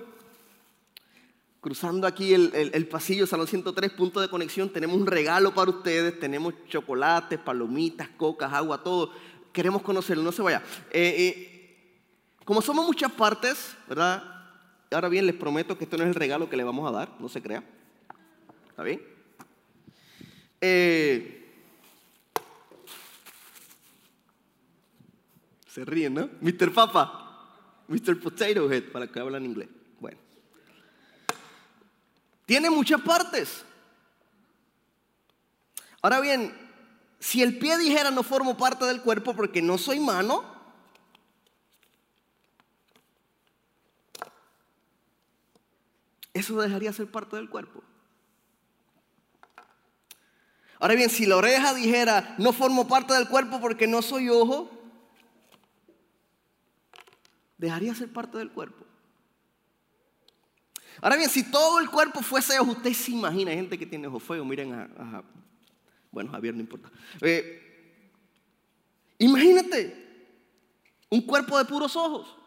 cruzando 1.61 2.07
aquí 2.07 2.35
el, 2.35 2.89
pasillo, 2.89 3.27
Salón 3.27 3.47
103, 3.47 3.93
punto 3.93 4.21
de 4.21 4.29
conexión, 4.29 4.71
tenemos 4.71 4.97
un 4.97 5.07
regalo 5.07 5.55
para 5.55 5.71
ustedes. 5.71 6.19
Tenemos 6.19 6.55
chocolates, 6.69 7.39
palomitas, 7.39 8.09
cocas, 8.11 8.53
agua, 8.53 8.83
todo. 8.83 9.13
Queremos 9.53 9.83
conocerlo, 9.83 10.23
no 10.25 10.33
se 10.33 10.43
vaya. 10.43 10.63
Eh, 10.91 11.15
eh, 11.19 11.97
como 12.45 12.63
somos 12.63 12.87
muchas 12.87 13.13
partes, 13.13 13.77
¿verdad? 13.89 14.25
Ahora 14.91 15.09
bien, 15.09 15.27
les 15.27 15.37
prometo 15.37 15.79
que 15.79 15.85
esto 15.85 15.97
no 15.97 16.03
es 16.03 16.09
el 16.09 16.17
regalo 16.17 16.51
que 16.51 16.57
le 16.57 16.65
vamos 16.65 16.89
a 16.89 16.93
dar, 16.93 17.15
no 17.21 17.29
se 17.29 17.41
crea. 17.41 17.63
¿Está 18.71 18.83
bien? 18.83 19.10
Eh, 20.61 21.41
se 25.67 25.85
ríen, 25.85 26.15
¿no? 26.15 26.29
Mr. 26.41 26.73
Papa, 26.73 27.85
Mr. 27.89 28.21
Potato 28.21 28.71
Head, 28.71 28.91
para 28.93 29.07
que 29.07 29.21
hablan 29.21 29.45
inglés. 29.45 29.69
Bueno. 29.99 30.19
Tiene 32.45 32.69
muchas 32.69 33.01
partes. 33.01 33.65
Ahora 36.03 36.21
bien, 36.21 36.53
si 37.19 37.43
el 37.43 37.59
pie 37.59 37.79
dijera 37.79 38.11
no 38.11 38.23
formo 38.23 38.57
parte 38.57 38.85
del 38.87 39.03
cuerpo 39.03 39.35
porque 39.37 39.63
no 39.63 39.79
soy 39.79 40.01
mano, 40.01 40.45
eso 46.33 46.61
dejaría 46.61 46.93
ser 46.93 47.11
parte 47.11 47.37
del 47.37 47.51
cuerpo. 47.51 47.83
Ahora 50.81 50.95
bien, 50.95 51.11
si 51.11 51.27
la 51.27 51.37
oreja 51.37 51.75
dijera, 51.75 52.35
no 52.39 52.55
formo 52.55 52.89
parte 52.89 53.13
del 53.13 53.29
cuerpo 53.29 53.61
porque 53.61 53.87
no 53.87 54.01
soy 54.01 54.31
ojo, 54.31 54.71
dejaría 57.59 57.95
ser 57.95 58.11
parte 58.11 58.39
del 58.39 58.51
cuerpo. 58.51 58.87
Ahora 61.03 61.17
bien, 61.17 61.29
si 61.29 61.51
todo 61.51 61.81
el 61.81 61.91
cuerpo 61.91 62.23
fuese 62.23 62.59
ojo, 62.59 62.73
usted 62.73 62.95
se 62.95 63.11
imagina, 63.11 63.53
gente 63.53 63.79
que 63.79 63.85
tiene 63.85 64.07
ojo 64.07 64.21
feo, 64.21 64.43
miren 64.43 64.73
a, 64.73 65.23
bueno, 66.11 66.31
Javier 66.31 66.55
no 66.55 66.61
importa. 66.61 66.91
Eh, 67.21 68.11
imagínate 69.19 70.27
un 71.11 71.21
cuerpo 71.21 71.59
de 71.59 71.67
puros 71.67 71.95
ojos. 71.95 72.40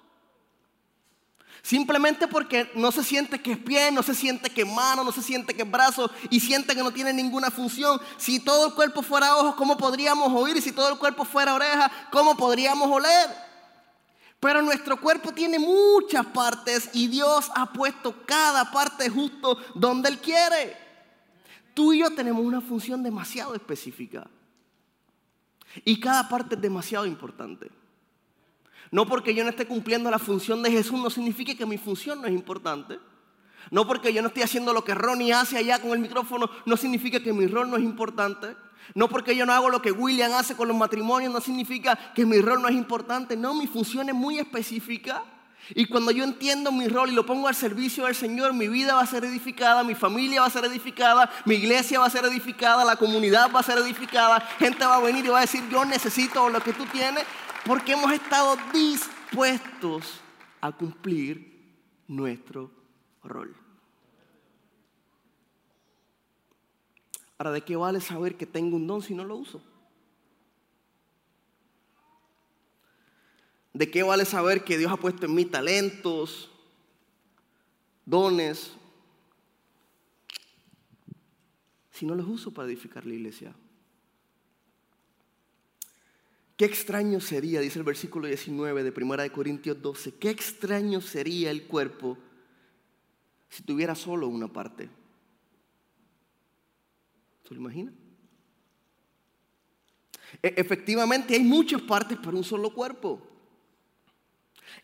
Simplemente 1.63 2.27
porque 2.27 2.69
no 2.75 2.91
se 2.91 3.05
siente 3.05 3.41
que 3.41 3.53
es 3.53 3.57
pie, 3.57 3.89
no 3.89 4.03
se 4.03 4.13
siente 4.13 4.49
que 4.49 4.63
es 4.63 4.67
mano, 4.67 5.01
no 5.01 5.13
se 5.13 5.21
siente 5.21 5.53
que 5.53 5.61
es 5.61 5.71
brazo 5.71 6.11
y 6.29 6.41
siente 6.41 6.75
que 6.75 6.83
no 6.83 6.91
tiene 6.91 7.13
ninguna 7.13 7.49
función. 7.49 8.01
Si 8.17 8.41
todo 8.41 8.67
el 8.67 8.73
cuerpo 8.73 9.01
fuera 9.01 9.37
ojos, 9.37 9.55
¿cómo 9.55 9.77
podríamos 9.77 10.29
oír? 10.33 10.61
Si 10.61 10.73
todo 10.73 10.91
el 10.91 10.99
cuerpo 10.99 11.23
fuera 11.23 11.53
oreja, 11.53 11.89
¿cómo 12.11 12.35
podríamos 12.35 12.91
oler? 12.91 13.29
Pero 14.41 14.61
nuestro 14.61 14.99
cuerpo 14.99 15.31
tiene 15.31 15.57
muchas 15.57 16.25
partes 16.25 16.89
y 16.91 17.07
Dios 17.07 17.49
ha 17.55 17.71
puesto 17.71 18.25
cada 18.25 18.69
parte 18.69 19.09
justo 19.09 19.57
donde 19.73 20.09
Él 20.09 20.19
quiere. 20.19 20.75
Tú 21.73 21.93
y 21.93 21.99
yo 21.99 22.13
tenemos 22.13 22.43
una 22.43 22.59
función 22.59 23.01
demasiado 23.01 23.55
específica. 23.55 24.29
Y 25.85 25.97
cada 25.97 26.27
parte 26.27 26.55
es 26.55 26.61
demasiado 26.61 27.05
importante. 27.05 27.71
No 28.93 29.07
porque 29.07 29.33
yo 29.33 29.43
no 29.43 29.49
esté 29.49 29.65
cumpliendo 29.65 30.11
la 30.11 30.19
función 30.19 30.61
de 30.61 30.69
Jesús 30.69 31.01
no 31.01 31.09
significa 31.09 31.55
que 31.55 31.65
mi 31.65 31.79
función 31.79 32.21
no 32.21 32.27
es 32.27 32.33
importante. 32.33 32.99
No 33.71 33.87
porque 33.87 34.13
yo 34.13 34.21
no 34.21 34.27
estoy 34.27 34.43
haciendo 34.43 34.71
lo 34.71 34.83
que 34.83 34.93
Ronnie 34.93 35.33
hace 35.33 35.57
allá 35.57 35.79
con 35.79 35.93
el 35.93 35.97
micrófono 35.97 36.47
no 36.67 36.77
significa 36.77 37.19
que 37.19 37.33
mi 37.33 37.47
rol 37.47 37.71
no 37.71 37.77
es 37.77 37.83
importante. 37.83 38.55
No 38.93 39.09
porque 39.09 39.35
yo 39.35 39.47
no 39.47 39.53
hago 39.53 39.71
lo 39.71 39.81
que 39.81 39.91
William 39.91 40.33
hace 40.33 40.55
con 40.55 40.67
los 40.67 40.77
matrimonios 40.77 41.33
no 41.33 41.41
significa 41.41 41.97
que 42.13 42.23
mi 42.23 42.39
rol 42.39 42.61
no 42.61 42.67
es 42.67 42.75
importante. 42.75 43.35
No, 43.35 43.55
mi 43.55 43.65
función 43.65 44.09
es 44.09 44.15
muy 44.15 44.37
específica. 44.37 45.23
Y 45.71 45.87
cuando 45.87 46.11
yo 46.11 46.23
entiendo 46.23 46.71
mi 46.71 46.87
rol 46.87 47.09
y 47.09 47.15
lo 47.15 47.25
pongo 47.25 47.47
al 47.47 47.55
servicio 47.55 48.05
del 48.05 48.13
Señor, 48.13 48.53
mi 48.53 48.67
vida 48.67 48.93
va 48.93 49.01
a 49.01 49.07
ser 49.07 49.25
edificada, 49.25 49.83
mi 49.83 49.95
familia 49.95 50.41
va 50.41 50.47
a 50.47 50.51
ser 50.51 50.65
edificada, 50.65 51.31
mi 51.45 51.55
iglesia 51.55 51.99
va 51.99 52.05
a 52.05 52.11
ser 52.11 52.25
edificada, 52.25 52.85
la 52.85 52.97
comunidad 52.97 53.51
va 53.51 53.61
a 53.61 53.63
ser 53.63 53.79
edificada, 53.79 54.39
gente 54.59 54.85
va 54.85 54.97
a 54.97 54.99
venir 54.99 55.25
y 55.25 55.29
va 55.29 55.39
a 55.39 55.41
decir, 55.41 55.63
yo 55.71 55.83
necesito 55.83 56.47
lo 56.49 56.59
que 56.61 56.73
tú 56.73 56.85
tienes, 56.91 57.23
porque 57.65 57.93
hemos 57.93 58.11
estado 58.11 58.57
dispuestos 58.73 60.19
a 60.61 60.71
cumplir 60.71 61.53
nuestro 62.07 62.71
rol. 63.23 63.55
Ahora, 67.37 67.51
¿de 67.51 67.61
qué 67.61 67.75
vale 67.75 68.01
saber 68.01 68.37
que 68.37 68.45
tengo 68.45 68.75
un 68.75 68.87
don 68.87 69.01
si 69.01 69.13
no 69.13 69.23
lo 69.23 69.35
uso? 69.35 69.61
¿De 73.73 73.89
qué 73.89 74.03
vale 74.03 74.23
saber 74.25 74.63
que 74.63 74.77
Dios 74.77 74.91
ha 74.91 74.97
puesto 74.97 75.25
en 75.25 75.33
mí 75.33 75.45
talentos, 75.45 76.51
dones, 78.05 78.73
si 81.91 82.05
no 82.05 82.13
los 82.13 82.27
uso 82.27 82.53
para 82.53 82.67
edificar 82.67 83.05
la 83.05 83.15
iglesia? 83.15 83.55
Qué 86.63 86.67
extraño 86.67 87.19
sería, 87.19 87.59
dice 87.59 87.77
el 87.77 87.83
versículo 87.83 88.25
19 88.25 88.83
de 88.85 88.93
1 88.95 89.17
de 89.17 89.31
Corintios 89.33 89.81
12, 89.81 90.13
qué 90.13 90.29
extraño 90.29 91.01
sería 91.01 91.51
el 91.51 91.63
cuerpo 91.63 92.17
si 93.49 93.63
tuviera 93.63 93.95
solo 93.95 94.29
una 94.29 94.47
parte. 94.47 94.89
¿Se 97.45 97.53
lo 97.53 97.59
imagina? 97.59 97.91
E, 100.41 100.53
efectivamente 100.55 101.33
hay 101.33 101.43
muchas 101.43 101.81
partes 101.81 102.17
para 102.17 102.37
un 102.37 102.45
solo 102.45 102.73
cuerpo. 102.73 103.21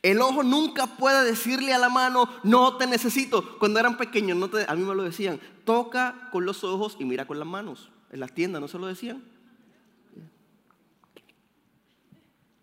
El 0.02 0.20
ojo 0.20 0.44
nunca 0.44 0.98
puede 0.98 1.24
decirle 1.24 1.74
a 1.74 1.78
la 1.78 1.88
mano, 1.88 2.28
no 2.44 2.76
te 2.76 2.88
necesito. 2.88 3.58
Cuando 3.58 3.80
eran 3.80 3.96
pequeños, 3.96 4.38
a 4.68 4.76
mí 4.76 4.84
me 4.84 4.96
lo 4.96 5.04
decían, 5.04 5.40
toca 5.64 6.28
con 6.34 6.46
los 6.46 6.66
ojos 6.66 6.98
y 7.00 7.06
mira 7.06 7.26
con 7.26 7.40
las 7.40 7.48
manos. 7.48 7.90
En 8.12 8.20
las 8.20 8.34
tiendas 8.34 8.60
no 8.60 8.68
se 8.68 8.80
lo 8.80 8.88
decían. 8.88 9.39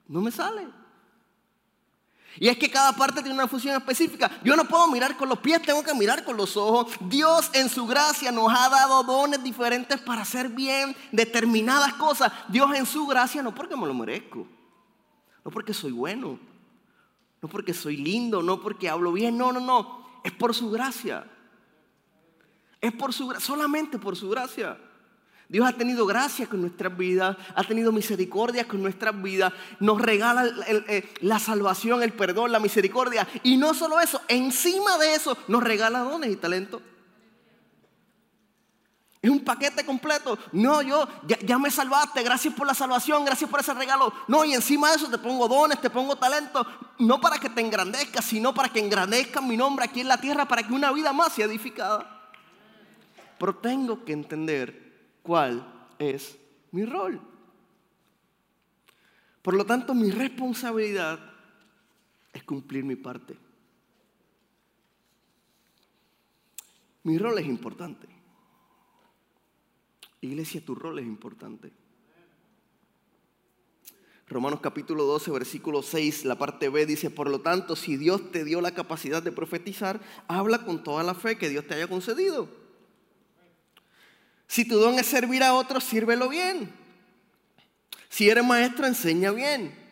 No 0.08 0.20
me 0.20 0.30
sale. 0.30 0.66
Y 2.38 2.48
es 2.48 2.58
que 2.58 2.70
cada 2.70 2.92
parte 2.92 3.22
tiene 3.22 3.34
una 3.34 3.48
función 3.48 3.76
específica. 3.76 4.30
Yo 4.44 4.56
no 4.56 4.64
puedo 4.64 4.88
mirar 4.88 5.16
con 5.16 5.28
los 5.28 5.38
pies, 5.38 5.62
tengo 5.62 5.82
que 5.82 5.94
mirar 5.94 6.22
con 6.25 6.36
los 6.36 6.56
ojos. 6.56 6.92
Dios 7.00 7.50
en 7.54 7.68
su 7.68 7.86
gracia 7.86 8.30
nos 8.30 8.52
ha 8.52 8.68
dado 8.68 9.02
dones 9.04 9.42
diferentes 9.42 10.00
para 10.00 10.22
hacer 10.22 10.50
bien 10.50 10.94
determinadas 11.12 11.94
cosas. 11.94 12.30
Dios 12.48 12.75
en 12.75 12.84
su 12.84 13.06
gracia 13.06 13.42
no 13.42 13.54
porque 13.54 13.76
me 13.76 13.86
lo 13.86 13.94
merezco. 13.94 14.46
No 15.44 15.50
porque 15.50 15.72
soy 15.72 15.92
bueno. 15.92 16.38
No 17.40 17.48
porque 17.48 17.72
soy 17.72 17.96
lindo, 17.96 18.42
no 18.42 18.60
porque 18.60 18.88
hablo 18.88 19.12
bien. 19.12 19.38
No, 19.38 19.52
no, 19.52 19.60
no. 19.60 20.06
Es 20.22 20.32
por 20.32 20.54
su 20.54 20.70
gracia. 20.70 21.25
Es 22.80 22.92
por 22.92 23.14
su 23.14 23.28
gracia, 23.28 23.46
solamente 23.46 23.98
por 23.98 24.14
su 24.14 24.28
gracia. 24.28 24.78
Dios 25.48 25.68
ha 25.68 25.72
tenido 25.72 26.06
gracia 26.06 26.48
con 26.48 26.60
nuestras 26.60 26.96
vidas, 26.96 27.36
ha 27.54 27.62
tenido 27.62 27.92
misericordia 27.92 28.66
con 28.66 28.82
nuestras 28.82 29.20
vidas, 29.22 29.52
nos 29.78 30.00
regala 30.00 30.44
eh, 30.66 31.08
la 31.20 31.38
salvación, 31.38 32.02
el 32.02 32.12
perdón, 32.12 32.50
la 32.50 32.58
misericordia. 32.58 33.28
Y 33.44 33.56
no 33.56 33.72
solo 33.72 34.00
eso, 34.00 34.20
encima 34.26 34.98
de 34.98 35.14
eso 35.14 35.38
nos 35.46 35.62
regala 35.62 36.00
dones 36.00 36.32
y 36.32 36.36
talentos. 36.36 36.82
Es 39.22 39.30
un 39.30 39.44
paquete 39.44 39.84
completo. 39.84 40.38
No, 40.52 40.82
yo 40.82 41.06
ya, 41.26 41.38
ya, 41.40 41.58
me 41.58 41.70
salvaste, 41.70 42.22
gracias 42.22 42.52
por 42.54 42.66
la 42.66 42.74
salvación, 42.74 43.24
gracias 43.24 43.48
por 43.48 43.60
ese 43.60 43.74
regalo. 43.74 44.12
No, 44.26 44.44
y 44.44 44.52
encima 44.52 44.90
de 44.90 44.96
eso 44.96 45.08
te 45.08 45.18
pongo 45.18 45.46
dones, 45.46 45.80
te 45.80 45.90
pongo 45.90 46.16
talentos, 46.16 46.66
no 46.98 47.20
para 47.20 47.38
que 47.38 47.50
te 47.50 47.60
engrandezcas, 47.60 48.24
sino 48.24 48.52
para 48.52 48.68
que 48.68 48.80
engrandezca 48.80 49.40
mi 49.40 49.56
nombre 49.56 49.84
aquí 49.84 50.00
en 50.00 50.08
la 50.08 50.20
tierra, 50.20 50.46
para 50.46 50.64
que 50.64 50.72
una 50.72 50.90
vida 50.90 51.12
más 51.12 51.32
sea 51.32 51.46
edificada. 51.46 52.30
Pero 53.38 53.54
tengo 53.56 54.04
que 54.04 54.12
entender 54.12 54.85
cuál 55.26 55.90
es 55.99 56.38
mi 56.71 56.85
rol. 56.85 57.21
Por 59.42 59.54
lo 59.54 59.66
tanto, 59.66 59.95
mi 59.95 60.11
responsabilidad 60.11 61.18
es 62.33 62.45
cumplir 62.45 62.85
mi 62.85 62.97
parte. 62.97 63.37
Mi 67.02 67.18
rol 67.18 67.38
es 67.38 67.47
importante. 67.47 68.09
Iglesia, 70.21 70.64
tu 70.64 70.75
rol 70.75 70.99
es 70.99 71.06
importante. 71.06 71.73
Romanos 74.28 74.59
capítulo 74.61 75.04
12, 75.04 75.30
versículo 75.30 75.83
6, 75.83 76.25
la 76.25 76.37
parte 76.37 76.68
B 76.68 76.85
dice, 76.85 77.11
por 77.11 77.30
lo 77.30 77.40
tanto, 77.42 77.76
si 77.76 77.97
Dios 77.97 78.33
te 78.33 78.45
dio 78.45 78.61
la 78.61 78.75
capacidad 78.75 79.23
de 79.23 79.30
profetizar, 79.30 80.00
habla 80.26 80.64
con 80.64 80.83
toda 80.83 81.04
la 81.04 81.14
fe 81.14 81.38
que 81.38 81.49
Dios 81.49 81.64
te 81.66 81.75
haya 81.75 81.87
concedido. 81.87 82.65
Si 84.46 84.64
tu 84.64 84.78
don 84.78 84.98
es 84.98 85.06
servir 85.06 85.42
a 85.42 85.54
otros, 85.54 85.84
sírvelo 85.84 86.28
bien. 86.28 86.72
Si 88.08 88.28
eres 88.30 88.44
maestro, 88.44 88.86
enseña 88.86 89.30
bien. 89.32 89.86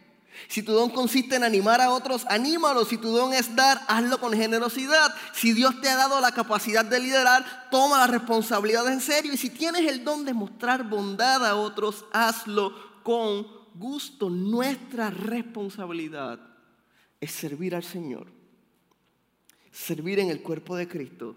Si 0.49 0.63
tu 0.63 0.73
don 0.73 0.91
consiste 0.91 1.37
en 1.37 1.45
animar 1.45 1.81
a 1.81 1.91
otros, 1.91 2.25
anímalo. 2.29 2.85
Si 2.85 2.99
tu 2.99 3.11
don 3.11 3.33
es 3.33 3.55
dar, 3.55 3.81
hazlo 3.89 4.19
con 4.19 4.33
generosidad. 4.33 5.15
Si 5.33 5.53
Dios 5.53 5.81
te 5.81 5.89
ha 5.89 5.97
dado 5.97 6.21
la 6.21 6.33
capacidad 6.33 6.85
de 6.85 7.01
liderar, 7.01 7.69
toma 7.71 7.99
las 7.99 8.11
responsabilidades 8.11 8.93
en 8.93 9.01
serio. 9.01 9.33
Y 9.33 9.37
si 9.37 9.51
tienes 9.51 9.91
el 9.91 10.05
don 10.05 10.25
de 10.25 10.35
mostrar 10.35 10.89
bondad 10.89 11.45
a 11.47 11.57
otros, 11.57 12.05
hazlo 12.13 12.75
con 13.03 13.47
gusto. 13.75 14.31
Nuestra 14.31 15.11
responsabilidad 15.11 16.41
es 17.21 17.31
servir 17.31 17.75
al 17.75 17.85
Señor. 17.85 18.27
Servir 19.71 20.21
en 20.21 20.31
el 20.31 20.43
cuerpo 20.43 20.77
de 20.77 20.89
Cristo 20.89 21.37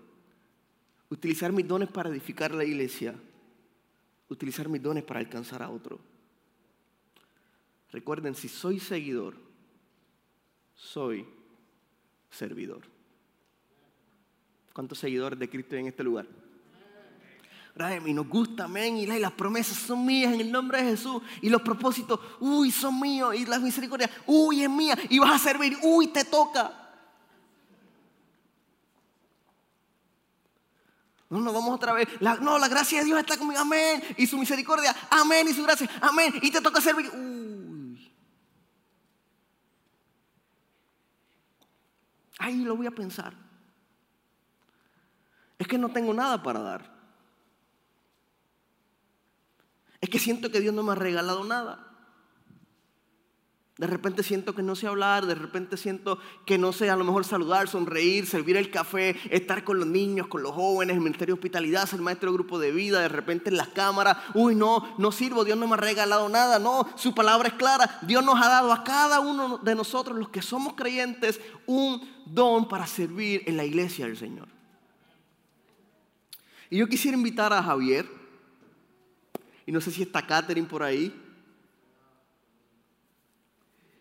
utilizar 1.10 1.52
mis 1.52 1.68
dones 1.68 1.90
para 1.90 2.10
edificar 2.10 2.54
la 2.54 2.64
iglesia, 2.64 3.16
utilizar 4.30 4.68
mis 4.68 4.82
dones 4.82 5.04
para 5.04 5.20
alcanzar 5.20 5.64
a 5.64 5.70
otro. 5.70 6.00
Recuerden, 7.92 8.36
si 8.36 8.50
soy 8.50 8.80
seguidor, 8.80 9.36
soy 10.76 11.26
servidor. 12.30 12.82
¿Cuántos 14.74 15.00
seguidores 15.00 15.40
de 15.40 15.50
Cristo 15.50 15.76
hay 15.76 15.82
en 15.82 15.88
este 15.88 16.04
lugar? 16.04 16.28
Y 18.06 18.14
nos 18.14 18.28
gusta, 18.28 18.64
amén. 18.64 18.98
Y 18.98 19.06
las 19.06 19.32
promesas 19.34 19.78
son 19.78 20.04
mías 20.04 20.34
en 20.34 20.42
el 20.42 20.52
nombre 20.52 20.82
de 20.82 20.92
Jesús. 20.92 21.22
Y 21.42 21.50
los 21.50 21.62
propósitos, 21.62 22.20
uy, 22.40 22.72
son 22.72 23.00
míos. 23.00 23.36
Y 23.36 23.46
las 23.46 23.62
misericordias, 23.62 24.10
uy, 24.26 24.64
es 24.64 24.70
mía. 24.70 24.98
Y 25.10 25.20
vas 25.20 25.40
a 25.40 25.44
servir, 25.44 25.78
uy, 25.84 26.08
te 26.08 26.26
toca. 26.26 26.87
No, 31.30 31.42
no, 31.42 31.52
vamos 31.52 31.76
otra 31.76 31.94
vez. 31.94 32.08
no, 32.22 32.58
la 32.58 32.68
gracia 32.68 33.00
de 33.00 33.06
Dios 33.06 33.20
está 33.20 33.38
conmigo. 33.38 33.60
Amén. 33.60 34.02
Y 34.18 34.28
su 34.28 34.38
misericordia. 34.38 34.96
Amén. 35.10 35.48
Y 35.48 35.54
su 35.54 35.64
gracia. 35.64 35.90
Amén. 36.02 36.34
Y 36.42 36.52
te 36.52 36.62
toca 36.62 36.80
servir. 36.80 37.10
Uy. 37.10 38.14
Ahí 42.40 42.64
lo 42.64 42.78
voy 42.78 42.88
a 42.88 42.92
pensar. 42.92 43.34
Es 45.58 45.68
que 45.68 45.78
no 45.78 45.90
tengo 45.90 46.14
nada 46.14 46.42
para 46.44 46.60
dar. 46.60 46.98
Es 50.00 50.10
que 50.10 50.20
siento 50.20 50.52
que 50.52 50.62
Dios 50.62 50.74
no 50.74 50.84
me 50.84 50.92
ha 50.92 50.96
regalado 50.96 51.44
nada. 51.44 51.87
De 53.78 53.86
repente 53.86 54.24
siento 54.24 54.56
que 54.56 54.64
no 54.64 54.76
sé 54.76 54.88
hablar, 54.88 55.28
de 55.28 55.36
repente 55.36 55.78
siento 55.78 56.18
que 56.48 56.58
no 56.58 56.74
sé 56.74 56.90
a 56.90 56.96
lo 56.96 57.04
mejor 57.04 57.26
saludar, 57.26 57.68
sonreír, 57.68 58.26
servir 58.26 58.58
el 58.58 58.72
café, 58.72 59.16
estar 59.30 59.64
con 59.64 59.78
los 59.78 59.88
niños, 59.88 60.26
con 60.26 60.42
los 60.42 60.54
jóvenes, 60.54 60.96
el 60.96 61.02
ministerio 61.02 61.36
de 61.36 61.40
hospitalidad, 61.40 61.86
ser 61.86 62.02
maestro 62.02 62.32
de 62.32 62.38
grupo 62.38 62.58
de 62.58 62.72
vida, 62.72 63.02
de 63.02 63.08
repente 63.08 63.52
en 63.52 63.58
las 63.58 63.68
cámaras, 63.68 64.18
uy 64.34 64.56
no, 64.56 64.96
no 64.98 65.12
sirvo, 65.12 65.46
Dios 65.46 65.60
no 65.60 65.68
me 65.68 65.76
ha 65.76 65.78
regalado 65.78 66.28
nada, 66.28 66.58
no, 66.58 66.90
su 66.96 67.14
palabra 67.14 67.50
es 67.50 67.54
clara, 67.54 68.00
Dios 68.02 68.26
nos 68.26 68.42
ha 68.42 68.50
dado 68.50 68.74
a 68.74 68.84
cada 68.84 69.20
uno 69.20 69.60
de 69.60 69.76
nosotros, 69.76 70.18
los 70.18 70.30
que 70.30 70.42
somos 70.42 70.74
creyentes, 70.74 71.40
un 71.68 72.02
don 72.26 72.68
para 72.68 72.88
servir 72.88 73.44
en 73.46 73.58
la 73.58 73.66
iglesia 73.66 74.08
del 74.08 74.18
Señor. 74.18 74.48
Y 76.72 76.78
yo 76.78 76.88
quisiera 76.88 77.16
invitar 77.16 77.54
a 77.54 77.62
Javier, 77.62 78.10
y 79.68 79.72
no 79.72 79.82
sé 79.82 79.92
si 79.92 80.02
está 80.02 80.26
Catherine 80.26 80.68
por 80.68 80.82
ahí, 80.82 81.14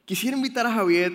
Quisiera 0.07 0.37
invitar 0.37 0.65
a 0.67 0.73
Javier 0.73 1.13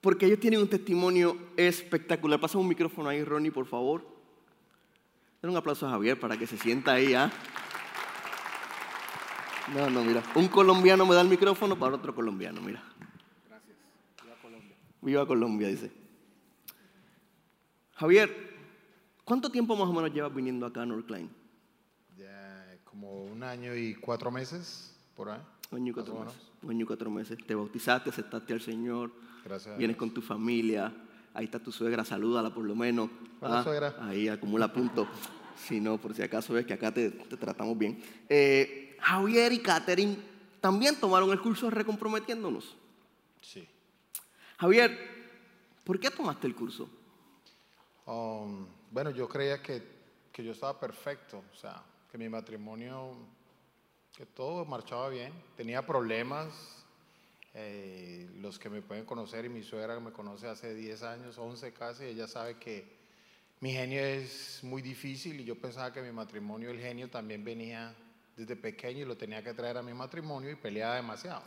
porque 0.00 0.24
ellos 0.24 0.40
tienen 0.40 0.60
un 0.60 0.68
testimonio 0.68 1.36
espectacular. 1.54 2.40
Pasa 2.40 2.56
un 2.56 2.66
micrófono 2.66 3.10
ahí, 3.10 3.22
Ronnie, 3.22 3.52
por 3.52 3.66
favor. 3.66 4.06
Den 5.42 5.50
un 5.50 5.56
aplauso 5.58 5.86
a 5.86 5.90
Javier 5.90 6.18
para 6.18 6.38
que 6.38 6.46
se 6.46 6.56
sienta 6.56 6.92
ahí. 6.94 7.12
¿ah? 7.12 7.30
No, 9.74 9.90
no, 9.90 10.02
mira. 10.02 10.22
Un 10.34 10.48
colombiano 10.48 11.04
me 11.04 11.14
da 11.14 11.20
el 11.20 11.28
micrófono 11.28 11.78
para 11.78 11.96
otro 11.96 12.14
colombiano, 12.14 12.62
mira. 12.62 12.82
Gracias. 13.46 13.76
Viva 14.22 14.36
Colombia. 14.40 14.76
Viva 15.02 15.26
Colombia, 15.26 15.68
dice. 15.68 15.92
Javier, 17.96 18.56
¿cuánto 19.24 19.50
tiempo 19.50 19.76
más 19.76 19.88
o 19.88 19.92
menos 19.92 20.10
llevas 20.10 20.34
viniendo 20.34 20.64
acá 20.64 20.86
a? 20.86 21.28
Ya 22.16 22.78
como 22.84 23.24
un 23.24 23.42
año 23.42 23.76
y 23.76 23.94
cuatro 23.94 24.30
meses, 24.30 24.96
por 25.14 25.28
ahí. 25.28 25.40
Un 25.70 25.78
año 25.78 25.90
y 25.90 25.94
cuatro 25.94 26.14
meses. 26.24 26.40
Un 26.62 26.70
año 26.70 26.82
y 26.82 26.86
cuatro 26.86 27.10
meses. 27.10 27.38
Te 27.46 27.54
bautizaste, 27.54 28.10
aceptaste 28.10 28.52
al 28.54 28.60
Señor. 28.60 29.10
Gracias. 29.44 29.76
Vienes 29.76 29.96
con 29.96 30.12
tu 30.12 30.22
familia. 30.22 30.92
Ahí 31.34 31.44
está 31.44 31.58
tu 31.58 31.70
suegra, 31.70 32.04
salúdala 32.04 32.52
por 32.52 32.64
lo 32.64 32.74
menos. 32.74 33.10
Hola, 33.40 33.60
Ah, 33.60 33.64
suegra. 33.64 33.96
Ahí 34.00 34.28
acumula 34.28 34.72
puntos. 34.72 35.08
Si 35.58 35.80
no, 35.80 35.98
por 35.98 36.14
si 36.14 36.22
acaso 36.22 36.52
ves 36.52 36.64
que 36.64 36.72
acá 36.72 36.94
te, 36.94 37.10
te 37.10 37.36
tratamos 37.36 37.76
bien. 37.76 38.00
Eh, 38.28 38.96
Javier 39.00 39.52
y 39.52 39.58
Catherine 39.58 40.16
también 40.60 40.94
tomaron 41.00 41.32
el 41.32 41.40
curso 41.40 41.68
Recomprometiéndonos. 41.68 42.76
Sí. 43.42 43.66
Javier, 44.58 44.96
¿por 45.82 45.98
qué 45.98 46.12
tomaste 46.12 46.46
el 46.46 46.54
curso? 46.54 46.88
Um, 48.06 48.66
bueno, 48.92 49.10
yo 49.10 49.28
creía 49.28 49.60
que, 49.60 49.82
que 50.30 50.44
yo 50.44 50.52
estaba 50.52 50.78
perfecto, 50.78 51.42
o 51.52 51.56
sea, 51.56 51.82
que 52.12 52.16
mi 52.16 52.28
matrimonio, 52.28 53.16
que 54.16 54.26
todo 54.26 54.64
marchaba 54.64 55.08
bien. 55.08 55.32
Tenía 55.56 55.86
problemas, 55.86 56.78
eh, 57.54 58.28
los 58.40 58.58
que 58.58 58.68
me 58.68 58.82
pueden 58.82 59.04
conocer 59.04 59.44
y 59.44 59.48
mi 59.48 59.62
suegra 59.62 59.98
me 60.00 60.12
conoce 60.12 60.46
hace 60.46 60.74
10 60.74 61.02
años, 61.02 61.38
11 61.38 61.72
casi, 61.72 62.04
ella 62.04 62.28
sabe 62.28 62.56
que 62.58 62.98
mi 63.60 63.72
genio 63.72 64.00
es 64.00 64.60
muy 64.62 64.82
difícil 64.82 65.40
y 65.40 65.44
yo 65.44 65.58
pensaba 65.58 65.92
que 65.92 66.00
mi 66.00 66.12
matrimonio, 66.12 66.70
el 66.70 66.78
genio 66.78 67.10
también 67.10 67.42
venía 67.42 67.94
desde 68.36 68.54
pequeño 68.54 69.00
y 69.00 69.04
lo 69.04 69.16
tenía 69.16 69.42
que 69.42 69.54
traer 69.54 69.78
a 69.78 69.82
mi 69.82 69.92
matrimonio 69.92 70.50
y 70.50 70.54
peleaba 70.54 70.94
demasiado. 70.94 71.42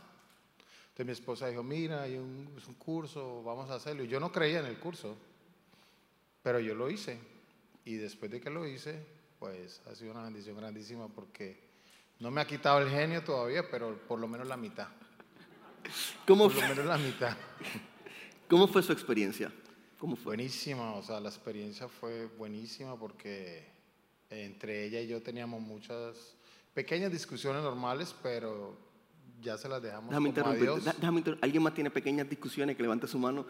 Entonces 0.82 1.06
mi 1.06 1.12
esposa 1.12 1.48
dijo, 1.48 1.62
mira, 1.62 2.02
hay 2.02 2.16
un, 2.16 2.52
es 2.58 2.68
un 2.68 2.74
curso, 2.74 3.42
vamos 3.42 3.70
a 3.70 3.76
hacerlo. 3.76 4.04
Y 4.04 4.08
yo 4.08 4.20
no 4.20 4.30
creía 4.30 4.60
en 4.60 4.66
el 4.66 4.78
curso, 4.78 5.16
pero 6.42 6.60
yo 6.60 6.74
lo 6.74 6.90
hice. 6.90 7.18
Y 7.86 7.94
después 7.94 8.30
de 8.30 8.42
que 8.42 8.50
lo 8.50 8.66
hice, 8.66 9.02
pues 9.38 9.80
ha 9.86 9.94
sido 9.94 10.10
una 10.12 10.24
bendición 10.24 10.58
grandísima 10.58 11.08
porque 11.08 11.71
no 12.22 12.30
me 12.30 12.40
ha 12.40 12.46
quitado 12.46 12.78
el 12.78 12.88
genio 12.88 13.24
todavía, 13.24 13.68
pero 13.68 13.98
por 14.06 14.20
lo 14.20 14.28
menos 14.28 14.46
la 14.46 14.56
mitad. 14.56 14.86
¿Cómo 16.24 16.44
Por 16.44 16.54
lo 16.54 16.60
fue, 16.60 16.68
menos 16.68 16.86
la 16.86 16.96
mitad. 16.96 17.36
cómo 18.48 18.68
fue 18.68 18.80
su 18.80 18.92
experiencia? 18.92 19.52
¿Cómo 19.98 20.14
fue? 20.14 20.36
Buenísima, 20.36 20.92
o 20.94 21.02
sea, 21.02 21.18
la 21.18 21.28
experiencia 21.28 21.88
fue 21.88 22.26
buenísima 22.26 22.96
porque 22.96 23.66
entre 24.30 24.84
ella 24.84 25.00
y 25.00 25.08
yo 25.08 25.20
teníamos 25.20 25.60
muchas 25.60 26.36
pequeñas 26.74 27.10
discusiones 27.10 27.60
normales, 27.64 28.14
pero 28.22 28.78
ya 29.40 29.58
se 29.58 29.68
las 29.68 29.82
dejamos 29.82 30.10
Déjame 30.10 30.32
como 30.32 30.48
a 30.50 30.54
interrumpir. 30.54 30.62
Dios. 30.62 30.84
Da- 30.84 30.92
déjame 30.96 31.24
¿Alguien 31.40 31.62
más 31.64 31.74
tiene 31.74 31.90
pequeñas 31.90 32.30
discusiones 32.30 32.76
que 32.76 32.82
levante 32.82 33.08
su 33.08 33.18
mano? 33.18 33.44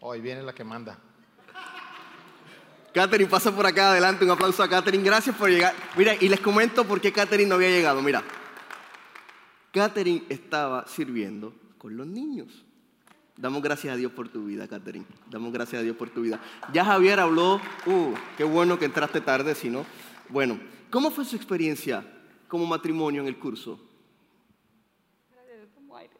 Hoy 0.00 0.20
viene 0.20 0.44
la 0.44 0.54
que 0.54 0.62
manda. 0.62 0.96
Catherine, 2.92 3.30
pasa 3.30 3.54
por 3.54 3.66
acá 3.66 3.90
adelante. 3.90 4.24
Un 4.24 4.30
aplauso 4.30 4.62
a 4.62 4.68
Catherine. 4.68 5.04
Gracias 5.04 5.36
por 5.36 5.50
llegar. 5.50 5.74
Mira, 5.96 6.14
y 6.20 6.28
les 6.28 6.40
comento 6.40 6.84
por 6.84 7.00
qué 7.00 7.12
Catherine 7.12 7.48
no 7.48 7.56
había 7.56 7.68
llegado. 7.68 8.02
Mira, 8.02 8.22
Catherine 9.72 10.24
estaba 10.28 10.86
sirviendo 10.86 11.54
con 11.76 11.96
los 11.96 12.06
niños. 12.06 12.64
Damos 13.36 13.62
gracias 13.62 13.94
a 13.94 13.96
Dios 13.96 14.10
por 14.10 14.28
tu 14.28 14.46
vida, 14.46 14.66
Catherine. 14.66 15.06
Damos 15.30 15.52
gracias 15.52 15.80
a 15.80 15.82
Dios 15.82 15.96
por 15.96 16.10
tu 16.10 16.22
vida. 16.22 16.40
Ya 16.72 16.84
Javier 16.84 17.20
habló. 17.20 17.60
Uh, 17.86 18.12
qué 18.36 18.42
bueno 18.42 18.78
que 18.78 18.86
entraste 18.86 19.20
tarde, 19.20 19.54
si 19.54 19.70
no. 19.70 19.86
Bueno, 20.28 20.58
¿cómo 20.90 21.10
fue 21.10 21.24
su 21.24 21.36
experiencia 21.36 22.04
como 22.48 22.66
matrimonio 22.66 23.22
en 23.22 23.28
el 23.28 23.38
curso? 23.38 23.80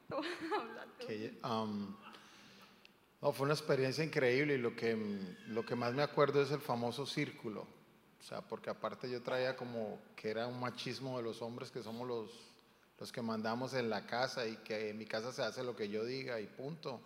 Um, 1.43 1.95
no, 3.21 3.33
fue 3.33 3.47
una 3.47 3.55
experiencia 3.55 4.05
increíble 4.05 4.55
y 4.55 4.59
lo 4.59 4.77
que, 4.77 4.97
lo 5.49 5.65
que 5.65 5.75
más 5.75 5.93
me 5.93 6.03
acuerdo 6.03 6.41
es 6.41 6.51
el 6.53 6.61
famoso 6.61 7.05
círculo. 7.05 7.67
O 8.21 8.23
sea, 8.23 8.43
porque 8.43 8.71
aparte 8.71 9.11
yo 9.11 9.23
traía 9.23 9.57
como 9.57 9.99
que 10.15 10.31
era 10.31 10.47
un 10.47 10.61
machismo 10.61 11.17
de 11.17 11.25
los 11.25 11.43
hombres 11.43 11.71
que 11.71 11.83
somos 11.83 12.07
los, 12.07 12.31
los 12.99 13.11
que 13.11 13.23
mandamos 13.23 13.75
en 13.75 13.91
la 13.91 14.07
casa 14.07 14.47
y 14.47 14.57
que 14.59 14.91
en 14.91 14.99
mi 14.99 15.07
casa 15.07 15.33
se 15.33 15.43
hace 15.43 15.65
lo 15.65 15.75
que 15.75 15.89
yo 15.89 16.05
diga 16.05 16.41
y 16.41 16.47
punto. 16.47 17.01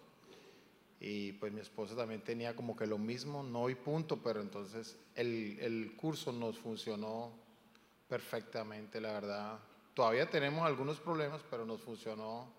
Y 1.00 1.32
pues 1.32 1.52
mi 1.52 1.60
esposa 1.60 1.96
también 1.96 2.22
tenía 2.22 2.54
como 2.54 2.76
que 2.76 2.86
lo 2.86 2.98
mismo, 2.98 3.42
no 3.42 3.68
y 3.68 3.74
punto, 3.74 4.22
pero 4.22 4.40
entonces 4.40 4.96
el, 5.14 5.58
el 5.60 5.96
curso 5.96 6.30
nos 6.30 6.58
funcionó 6.58 7.32
perfectamente, 8.08 9.00
la 9.00 9.12
verdad. 9.12 9.58
Todavía 9.94 10.28
tenemos 10.28 10.64
algunos 10.66 11.00
problemas, 11.00 11.40
pero 11.50 11.64
nos 11.64 11.80
funcionó, 11.80 12.52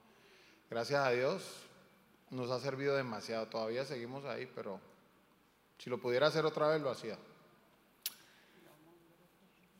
gracias 0.70 1.06
a 1.06 1.12
Dios, 1.12 1.44
nos 2.34 2.52
ha 2.52 2.60
servido 2.60 2.96
demasiado. 2.96 3.48
Todavía 3.48 3.86
seguimos 3.86 4.26
ahí, 4.26 4.50
pero 4.54 4.80
si 5.78 5.90
lo 5.90 6.00
pudiera 6.00 6.28
hacer 6.28 6.46
otra 6.46 6.68
vez, 6.68 6.82
lo 6.82 6.90
hacía. 6.90 7.18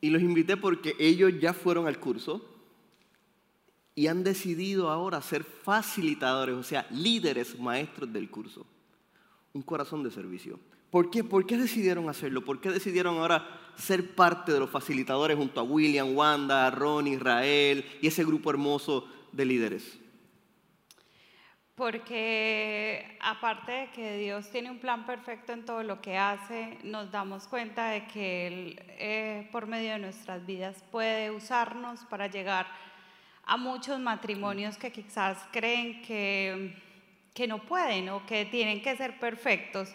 Y 0.00 0.10
los 0.10 0.22
invité 0.22 0.56
porque 0.56 0.94
ellos 0.98 1.32
ya 1.40 1.52
fueron 1.52 1.86
al 1.86 1.98
curso 1.98 2.42
y 3.94 4.06
han 4.06 4.24
decidido 4.24 4.90
ahora 4.90 5.22
ser 5.22 5.44
facilitadores, 5.44 6.54
o 6.54 6.62
sea, 6.62 6.86
líderes 6.90 7.58
maestros 7.58 8.12
del 8.12 8.30
curso. 8.30 8.66
Un 9.52 9.62
corazón 9.62 10.02
de 10.02 10.10
servicio. 10.10 10.58
¿Por 10.90 11.10
qué? 11.10 11.24
¿Por 11.24 11.46
qué 11.46 11.56
decidieron 11.56 12.08
hacerlo? 12.08 12.44
¿Por 12.44 12.60
qué 12.60 12.70
decidieron 12.70 13.16
ahora 13.16 13.72
ser 13.76 14.14
parte 14.14 14.52
de 14.52 14.60
los 14.60 14.70
facilitadores 14.70 15.36
junto 15.36 15.60
a 15.60 15.64
William, 15.64 16.16
Wanda, 16.16 16.70
Ron, 16.70 17.06
Israel 17.06 17.84
y 18.00 18.06
ese 18.06 18.24
grupo 18.24 18.50
hermoso 18.50 19.08
de 19.32 19.44
líderes? 19.44 20.03
Porque 21.74 23.18
aparte 23.20 23.72
de 23.72 23.90
que 23.90 24.16
Dios 24.18 24.48
tiene 24.50 24.70
un 24.70 24.78
plan 24.78 25.06
perfecto 25.06 25.52
en 25.52 25.64
todo 25.64 25.82
lo 25.82 26.00
que 26.00 26.16
hace, 26.16 26.78
nos 26.84 27.10
damos 27.10 27.48
cuenta 27.48 27.88
de 27.88 28.06
que 28.06 28.46
Él 28.46 28.82
eh, 28.90 29.48
por 29.50 29.66
medio 29.66 29.92
de 29.92 29.98
nuestras 29.98 30.46
vidas 30.46 30.84
puede 30.92 31.32
usarnos 31.32 32.04
para 32.04 32.28
llegar 32.28 32.66
a 33.44 33.56
muchos 33.56 33.98
matrimonios 33.98 34.76
que 34.76 34.92
quizás 34.92 35.36
creen 35.50 36.00
que, 36.02 36.80
que 37.34 37.48
no 37.48 37.58
pueden 37.58 38.08
o 38.10 38.24
que 38.24 38.44
tienen 38.44 38.80
que 38.80 38.96
ser 38.96 39.18
perfectos. 39.18 39.92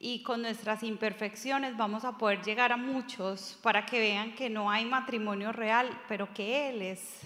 Y 0.00 0.24
con 0.24 0.42
nuestras 0.42 0.82
imperfecciones 0.82 1.76
vamos 1.76 2.04
a 2.04 2.18
poder 2.18 2.42
llegar 2.42 2.72
a 2.72 2.76
muchos 2.76 3.58
para 3.62 3.86
que 3.86 4.00
vean 4.00 4.34
que 4.34 4.50
no 4.50 4.70
hay 4.72 4.84
matrimonio 4.84 5.52
real, 5.52 5.88
pero 6.08 6.34
que 6.34 6.68
Él 6.68 6.82
es, 6.82 7.20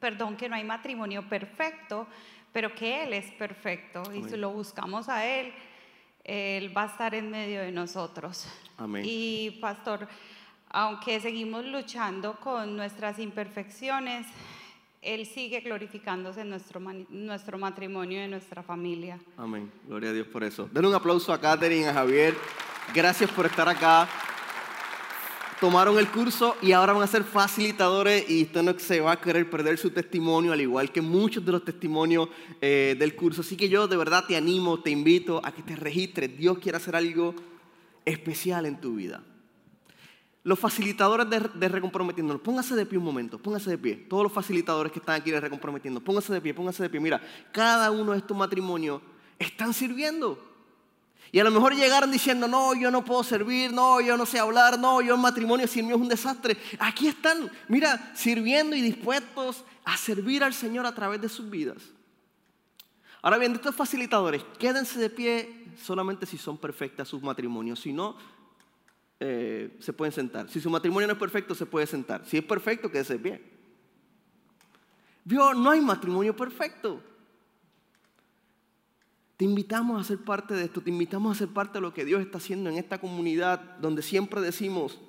perdón, 0.00 0.36
que 0.36 0.48
no 0.48 0.56
hay 0.56 0.64
matrimonio 0.64 1.26
perfecto, 1.28 2.08
pero 2.52 2.74
que 2.74 3.04
Él 3.04 3.14
es 3.14 3.30
perfecto. 3.32 4.02
Y 4.12 4.20
si 4.22 4.28
Amén. 4.28 4.40
lo 4.40 4.50
buscamos 4.50 5.08
a 5.08 5.26
Él, 5.26 5.52
Él 6.24 6.76
va 6.76 6.84
a 6.84 6.86
estar 6.86 7.14
en 7.14 7.30
medio 7.30 7.60
de 7.60 7.72
nosotros. 7.72 8.46
Amén. 8.76 9.04
Y 9.06 9.58
pastor, 9.60 10.06
aunque 10.68 11.20
seguimos 11.20 11.64
luchando 11.64 12.38
con 12.40 12.76
nuestras 12.76 13.18
imperfecciones, 13.18 14.26
Él 15.00 15.26
sigue 15.26 15.60
glorificándose 15.60 16.42
en 16.42 16.50
nuestro, 16.50 16.80
nuestro 16.80 17.58
matrimonio 17.58 18.20
y 18.20 18.24
en 18.24 18.30
nuestra 18.30 18.62
familia. 18.62 19.18
Amén. 19.36 19.70
Gloria 19.86 20.10
a 20.10 20.12
Dios 20.12 20.26
por 20.28 20.44
eso. 20.44 20.68
Denle 20.72 20.88
un 20.88 20.94
aplauso 20.94 21.32
a 21.32 21.40
Catherine, 21.40 21.88
a 21.88 21.94
Javier. 21.94 22.36
Gracias 22.94 23.30
por 23.30 23.46
estar 23.46 23.68
acá. 23.68 24.08
Tomaron 25.62 25.96
el 25.96 26.08
curso 26.08 26.56
y 26.60 26.72
ahora 26.72 26.92
van 26.92 27.04
a 27.04 27.06
ser 27.06 27.22
facilitadores 27.22 28.28
y 28.28 28.42
usted 28.42 28.62
no 28.64 28.76
se 28.80 29.00
va 29.00 29.12
a 29.12 29.20
querer 29.20 29.48
perder 29.48 29.78
su 29.78 29.90
testimonio, 29.90 30.52
al 30.52 30.60
igual 30.60 30.90
que 30.90 31.00
muchos 31.00 31.44
de 31.44 31.52
los 31.52 31.64
testimonios 31.64 32.28
eh, 32.60 32.96
del 32.98 33.14
curso. 33.14 33.42
Así 33.42 33.56
que 33.56 33.68
yo 33.68 33.86
de 33.86 33.96
verdad 33.96 34.24
te 34.26 34.34
animo, 34.34 34.80
te 34.80 34.90
invito 34.90 35.40
a 35.44 35.52
que 35.52 35.62
te 35.62 35.76
registres. 35.76 36.36
Dios 36.36 36.58
quiere 36.58 36.78
hacer 36.78 36.96
algo 36.96 37.36
especial 38.04 38.66
en 38.66 38.80
tu 38.80 38.96
vida. 38.96 39.22
Los 40.42 40.58
facilitadores 40.58 41.30
de, 41.30 41.48
de 41.54 41.68
Recomprometiéndonos, 41.68 42.42
póngase 42.42 42.74
de 42.74 42.84
pie 42.84 42.98
un 42.98 43.04
momento, 43.04 43.38
póngase 43.38 43.70
de 43.70 43.78
pie. 43.78 43.94
Todos 43.94 44.24
los 44.24 44.32
facilitadores 44.32 44.90
que 44.90 44.98
están 44.98 45.20
aquí 45.20 45.30
de 45.30 45.40
Recomprometiendo, 45.40 46.00
póngase 46.00 46.32
de 46.32 46.40
pie, 46.40 46.54
póngase 46.54 46.82
de 46.82 46.90
pie. 46.90 46.98
Mira, 46.98 47.22
cada 47.52 47.92
uno 47.92 48.10
de 48.10 48.18
estos 48.18 48.36
matrimonios 48.36 49.00
están 49.38 49.72
sirviendo. 49.74 50.51
Y 51.34 51.40
a 51.40 51.44
lo 51.44 51.50
mejor 51.50 51.74
llegaron 51.74 52.10
diciendo, 52.10 52.46
no, 52.46 52.74
yo 52.74 52.90
no 52.90 53.06
puedo 53.06 53.24
servir, 53.24 53.72
no, 53.72 54.02
yo 54.02 54.18
no 54.18 54.26
sé 54.26 54.38
hablar, 54.38 54.78
no, 54.78 55.00
yo 55.00 55.14
el 55.14 55.20
matrimonio 55.20 55.66
sin 55.66 55.86
mí 55.86 55.92
es 55.94 55.98
un 55.98 56.08
desastre. 56.08 56.58
Aquí 56.78 57.08
están, 57.08 57.50
mira, 57.68 58.12
sirviendo 58.14 58.76
y 58.76 58.82
dispuestos 58.82 59.64
a 59.82 59.96
servir 59.96 60.44
al 60.44 60.52
Señor 60.52 60.84
a 60.84 60.94
través 60.94 61.22
de 61.22 61.30
sus 61.30 61.48
vidas. 61.48 61.78
Ahora 63.22 63.38
bien, 63.38 63.54
estos 63.54 63.74
facilitadores, 63.74 64.44
quédense 64.58 64.98
de 64.98 65.08
pie 65.08 65.64
solamente 65.82 66.26
si 66.26 66.36
son 66.36 66.58
perfectas 66.58 67.08
sus 67.08 67.22
matrimonios. 67.22 67.80
Si 67.80 67.94
no, 67.94 68.14
eh, 69.18 69.74
se 69.80 69.94
pueden 69.94 70.12
sentar. 70.12 70.50
Si 70.50 70.60
su 70.60 70.68
matrimonio 70.68 71.06
no 71.06 71.14
es 71.14 71.18
perfecto, 71.18 71.54
se 71.54 71.64
puede 71.64 71.86
sentar. 71.86 72.26
Si 72.26 72.36
es 72.36 72.44
perfecto, 72.44 72.90
quédese 72.90 73.14
de 73.14 73.18
pie. 73.20 73.42
Vio, 75.24 75.54
no 75.54 75.70
hay 75.70 75.80
matrimonio 75.80 76.36
perfecto. 76.36 77.02
Te 79.42 79.46
invitamos 79.46 80.00
a 80.00 80.04
ser 80.04 80.18
parte 80.18 80.54
de 80.54 80.62
esto, 80.62 80.80
te 80.80 80.90
invitamos 80.90 81.34
a 81.34 81.38
ser 81.40 81.48
parte 81.48 81.78
de 81.78 81.80
lo 81.80 81.92
que 81.92 82.04
Dios 82.04 82.22
está 82.22 82.38
haciendo 82.38 82.70
en 82.70 82.76
esta 82.76 83.00
comunidad 83.00 83.58
donde 83.80 84.00
siempre 84.00 84.40
decimos, 84.40 85.00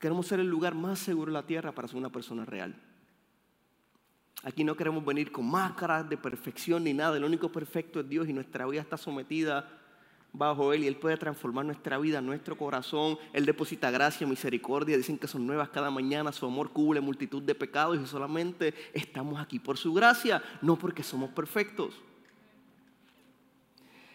queremos 0.00 0.26
ser 0.26 0.40
el 0.40 0.48
lugar 0.48 0.74
más 0.74 0.98
seguro 0.98 1.30
de 1.30 1.34
la 1.34 1.46
tierra 1.46 1.70
para 1.70 1.86
ser 1.86 1.98
una 1.98 2.10
persona 2.10 2.44
real. 2.44 2.74
Aquí 4.42 4.64
no 4.64 4.76
queremos 4.76 5.04
venir 5.04 5.30
con 5.30 5.48
máscaras 5.48 6.10
de 6.10 6.16
perfección 6.16 6.82
ni 6.82 6.94
nada. 6.94 7.16
El 7.16 7.22
único 7.22 7.52
perfecto 7.52 8.00
es 8.00 8.08
Dios 8.08 8.28
y 8.28 8.32
nuestra 8.32 8.66
vida 8.66 8.80
está 8.80 8.96
sometida 8.96 9.70
bajo 10.32 10.72
Él 10.72 10.82
y 10.82 10.88
Él 10.88 10.96
puede 10.96 11.16
transformar 11.16 11.64
nuestra 11.64 11.96
vida, 11.98 12.20
nuestro 12.20 12.58
corazón. 12.58 13.18
Él 13.32 13.46
deposita 13.46 13.88
gracia, 13.92 14.26
misericordia. 14.26 14.96
Dicen 14.96 15.16
que 15.16 15.28
son 15.28 15.46
nuevas 15.46 15.68
cada 15.68 15.92
mañana. 15.92 16.32
Su 16.32 16.46
amor 16.46 16.72
cubre 16.72 17.00
multitud 17.00 17.40
de 17.40 17.54
pecados 17.54 18.00
y 18.02 18.06
solamente 18.08 18.74
estamos 18.92 19.40
aquí 19.40 19.60
por 19.60 19.78
su 19.78 19.94
gracia, 19.94 20.42
no 20.60 20.76
porque 20.76 21.04
somos 21.04 21.30
perfectos. 21.30 22.02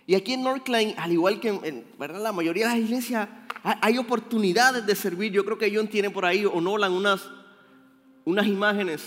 Y 0.10 0.16
aquí 0.16 0.34
en 0.34 0.42
Northline, 0.42 0.96
al 0.98 1.12
igual 1.12 1.40
que 1.40 1.50
en 1.50 1.86
la 2.00 2.32
mayoría 2.32 2.68
de 2.68 2.74
las 2.74 2.84
iglesias, 2.84 3.30
hay 3.62 4.00
oportunidades 4.00 4.84
de 4.84 4.96
servir. 4.96 5.32
Yo 5.32 5.46
creo 5.46 5.60
que 5.60 5.72
John 5.72 5.88
tiene 5.88 6.10
por 6.10 6.26
ahí, 6.26 6.46
o 6.46 6.60
Nolan, 6.60 6.94
unas, 6.94 7.30
unas 8.26 8.48
imágenes. 8.48 9.04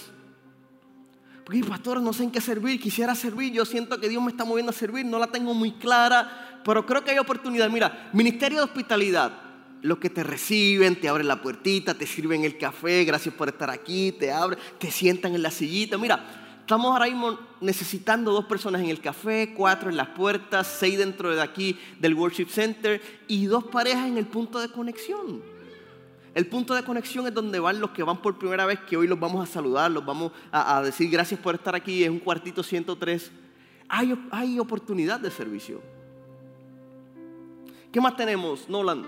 Porque, 1.45 1.65
pastor, 1.65 2.01
no 2.01 2.13
sé 2.13 2.23
en 2.23 2.31
qué 2.31 2.41
servir, 2.41 2.79
quisiera 2.79 3.17
servir, 3.17 3.53
yo 3.53 3.65
siento 3.65 3.99
que 3.99 4.09
Dios 4.09 4.23
me 4.23 4.31
está 4.31 4.45
moviendo 4.45 4.71
a 4.71 4.73
servir, 4.73 5.05
no 5.05 5.19
la 5.19 5.27
tengo 5.27 5.55
muy 5.55 5.73
clara, 5.73 6.61
pero 6.65 6.87
creo 6.87 7.03
que 7.03 7.11
hay 7.11 7.19
oportunidad. 7.19 7.69
Mira, 7.69 8.09
ministerio 8.13 8.59
de 8.59 8.65
hospitalidad, 8.67 9.33
los 9.81 9.99
que 9.99 10.09
te 10.09 10.23
reciben, 10.23 11.01
te 11.01 11.09
abren 11.09 11.27
la 11.27 11.43
puertita, 11.43 11.95
te 11.95 12.07
sirven 12.07 12.45
el 12.45 12.57
café, 12.59 13.03
gracias 13.03 13.35
por 13.35 13.49
estar 13.49 13.71
aquí, 13.71 14.13
te 14.13 14.31
abren, 14.31 14.57
te 14.79 14.93
sientan 14.93 15.35
en 15.35 15.43
la 15.43 15.51
sillita. 15.51 15.99
Mira, 15.99 16.42
estamos 16.63 16.93
ahora 16.93 17.07
mismo 17.07 17.39
necesitando 17.61 18.33
dos 18.33 18.45
personas 18.45 18.81
en 18.83 18.89
el 18.89 19.01
café, 19.01 19.53
cuatro 19.55 19.91
en 19.91 19.97
las 19.97 20.09
puertas, 20.09 20.67
seis 20.67 20.97
dentro 20.97 21.35
de 21.35 21.43
aquí 21.43 21.79
del 21.99 22.15
Worship 22.15 22.47
Center 22.47 23.03
y 23.27 23.47
dos 23.47 23.65
parejas 23.65 24.07
en 24.07 24.17
el 24.17 24.27
punto 24.27 24.61
de 24.61 24.69
conexión. 24.69 25.43
El 26.35 26.47
punto 26.47 26.75
de 26.75 26.83
conexión 26.85 27.27
es 27.27 27.35
donde 27.35 27.59
van 27.59 27.81
los 27.81 27.91
que 27.91 28.03
van 28.03 28.23
por 28.23 28.39
primera 28.39 28.65
vez, 28.65 28.79
que 28.81 28.97
hoy 28.97 29.07
los 29.07 29.19
vamos 29.19 29.47
a 29.47 29.53
saludar, 29.53 29.91
los 29.91 30.07
vamos 30.07 30.33
a, 30.51 30.81
decir 30.83 31.11
gracias 31.11 31.39
por 31.39 31.57
estar 31.57 31.75
aquí, 31.75 32.05
es 32.05 32.11
un 32.11 32.21
cuartito 32.21 32.63
103. 32.63 33.31
Hay, 33.89 34.19
hay 34.31 34.59
oportunidad 34.59 35.21
de 35.21 35.31
servicio. 35.31 35.83
¿Qué 37.91 38.01
más 38.01 38.17
tenemos, 38.17 38.69
Nolan? 38.69 39.05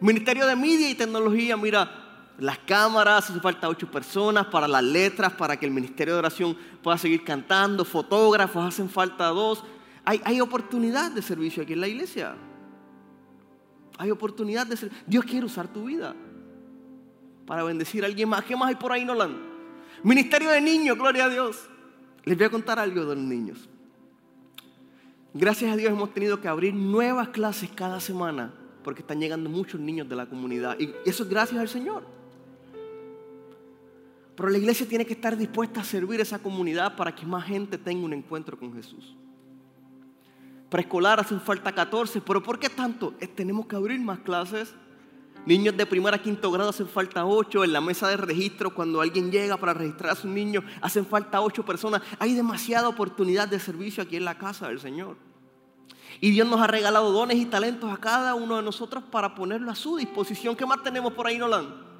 Ministerio 0.00 0.46
de 0.46 0.54
Media 0.54 0.88
y 0.90 0.94
Tecnología, 0.94 1.56
mira, 1.56 2.01
las 2.42 2.58
cámaras, 2.58 3.30
hace 3.30 3.38
falta 3.38 3.68
ocho 3.68 3.88
personas 3.88 4.46
para 4.46 4.66
las 4.66 4.82
letras, 4.82 5.32
para 5.34 5.56
que 5.56 5.64
el 5.64 5.70
Ministerio 5.70 6.14
de 6.14 6.18
Oración 6.18 6.56
pueda 6.82 6.98
seguir 6.98 7.22
cantando, 7.22 7.84
fotógrafos, 7.84 8.64
hacen 8.64 8.90
falta 8.90 9.28
dos. 9.28 9.62
Hay, 10.04 10.20
hay 10.24 10.40
oportunidad 10.40 11.12
de 11.12 11.22
servicio 11.22 11.62
aquí 11.62 11.74
en 11.74 11.80
la 11.80 11.86
iglesia. 11.86 12.34
Hay 13.96 14.10
oportunidad 14.10 14.66
de 14.66 14.76
ser. 14.76 14.90
Dios 15.06 15.24
quiere 15.24 15.46
usar 15.46 15.68
tu 15.68 15.84
vida 15.84 16.16
para 17.46 17.62
bendecir 17.62 18.02
a 18.02 18.08
alguien 18.08 18.28
más. 18.28 18.44
¿Qué 18.44 18.56
más 18.56 18.70
hay 18.70 18.74
por 18.74 18.90
ahí, 18.90 19.04
Nolan? 19.04 19.36
Ministerio 20.02 20.50
de 20.50 20.60
niños, 20.60 20.98
gloria 20.98 21.26
a 21.26 21.28
Dios. 21.28 21.68
Les 22.24 22.36
voy 22.36 22.46
a 22.46 22.50
contar 22.50 22.80
algo 22.80 23.04
de 23.04 23.14
los 23.14 23.24
niños. 23.24 23.68
Gracias 25.32 25.72
a 25.72 25.76
Dios 25.76 25.92
hemos 25.92 26.12
tenido 26.12 26.40
que 26.40 26.48
abrir 26.48 26.74
nuevas 26.74 27.28
clases 27.28 27.70
cada 27.72 28.00
semana 28.00 28.52
porque 28.82 29.02
están 29.02 29.20
llegando 29.20 29.48
muchos 29.48 29.80
niños 29.80 30.08
de 30.08 30.16
la 30.16 30.26
comunidad. 30.26 30.76
Y 30.80 30.92
eso 31.06 31.22
es 31.22 31.28
gracias 31.28 31.60
al 31.60 31.68
Señor. 31.68 32.21
Pero 34.42 34.50
la 34.50 34.58
iglesia 34.58 34.88
tiene 34.88 35.06
que 35.06 35.12
estar 35.12 35.36
dispuesta 35.36 35.82
a 35.82 35.84
servir 35.84 36.18
a 36.18 36.24
esa 36.24 36.40
comunidad 36.40 36.96
para 36.96 37.14
que 37.14 37.24
más 37.24 37.44
gente 37.44 37.78
tenga 37.78 38.04
un 38.04 38.12
encuentro 38.12 38.58
con 38.58 38.74
Jesús 38.74 39.14
preescolar 40.68 41.20
hacen 41.20 41.40
falta 41.40 41.70
14, 41.70 42.22
pero 42.22 42.42
¿por 42.42 42.58
qué 42.58 42.70
tanto? 42.70 43.12
tenemos 43.36 43.66
que 43.66 43.76
abrir 43.76 44.00
más 44.00 44.18
clases. 44.20 44.74
Niños 45.44 45.76
de 45.76 45.84
primera 45.84 46.16
a 46.16 46.22
quinto 46.22 46.50
grado 46.50 46.70
hacen 46.70 46.88
falta 46.88 47.26
8. 47.26 47.62
En 47.62 47.72
la 47.74 47.82
mesa 47.82 48.08
de 48.08 48.16
registro, 48.16 48.74
cuando 48.74 49.02
alguien 49.02 49.30
llega 49.30 49.58
para 49.58 49.74
registrar 49.74 50.12
a 50.12 50.16
su 50.16 50.28
niño, 50.28 50.62
hacen 50.80 51.04
falta 51.04 51.42
8 51.42 51.64
personas. 51.64 52.00
Hay 52.18 52.34
demasiada 52.34 52.88
oportunidad 52.88 53.48
de 53.48 53.60
servicio 53.60 54.02
aquí 54.02 54.16
en 54.16 54.24
la 54.24 54.38
casa 54.38 54.68
del 54.68 54.80
Señor. 54.80 55.16
Y 56.20 56.30
Dios 56.30 56.48
nos 56.48 56.60
ha 56.60 56.66
regalado 56.66 57.12
dones 57.12 57.36
y 57.36 57.44
talentos 57.44 57.92
a 57.92 57.98
cada 57.98 58.34
uno 58.34 58.56
de 58.56 58.62
nosotros 58.62 59.04
para 59.04 59.34
ponerlo 59.34 59.70
a 59.70 59.74
su 59.74 59.98
disposición. 59.98 60.56
¿Qué 60.56 60.64
más 60.64 60.82
tenemos 60.82 61.12
por 61.12 61.26
ahí, 61.26 61.36
Nolan? 61.36 61.91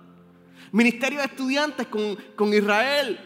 Ministerio 0.72 1.20
de 1.20 1.26
estudiantes 1.26 1.86
con, 1.86 2.16
con 2.34 2.52
Israel. 2.52 3.20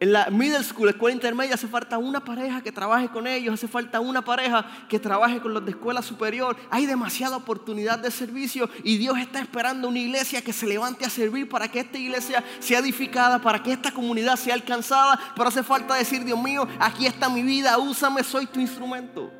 En 0.00 0.14
la 0.14 0.30
middle 0.30 0.64
school, 0.64 0.88
escuela 0.88 1.14
intermedia, 1.14 1.54
hace 1.54 1.68
falta 1.68 1.98
una 1.98 2.24
pareja 2.24 2.62
que 2.62 2.72
trabaje 2.72 3.08
con 3.10 3.26
ellos, 3.26 3.52
hace 3.52 3.68
falta 3.68 4.00
una 4.00 4.24
pareja 4.24 4.66
que 4.88 4.98
trabaje 4.98 5.40
con 5.40 5.52
los 5.52 5.62
de 5.62 5.72
escuela 5.72 6.00
superior. 6.00 6.56
Hay 6.70 6.86
demasiada 6.86 7.36
oportunidad 7.36 7.98
de 7.98 8.10
servicio 8.10 8.70
y 8.82 8.96
Dios 8.96 9.18
está 9.18 9.40
esperando 9.40 9.88
una 9.88 9.98
iglesia 9.98 10.40
que 10.40 10.54
se 10.54 10.66
levante 10.66 11.04
a 11.04 11.10
servir 11.10 11.50
para 11.50 11.70
que 11.70 11.80
esta 11.80 11.98
iglesia 11.98 12.42
sea 12.60 12.78
edificada, 12.78 13.42
para 13.42 13.62
que 13.62 13.72
esta 13.72 13.92
comunidad 13.92 14.36
sea 14.36 14.54
alcanzada. 14.54 15.20
Pero 15.36 15.48
hace 15.48 15.62
falta 15.62 15.94
decir, 15.94 16.24
Dios 16.24 16.42
mío, 16.42 16.66
aquí 16.78 17.04
está 17.04 17.28
mi 17.28 17.42
vida, 17.42 17.76
úsame, 17.76 18.24
soy 18.24 18.46
tu 18.46 18.58
instrumento. 18.58 19.30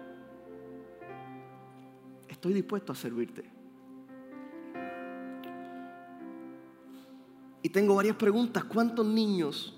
Estoy 2.29 2.53
dispuesto 2.53 2.93
a 2.93 2.95
servirte. 2.95 3.60
Y 7.63 7.69
tengo 7.69 7.95
varias 7.95 8.17
preguntas. 8.17 8.65
¿Cuántos 8.65 9.07
niños 9.07 9.75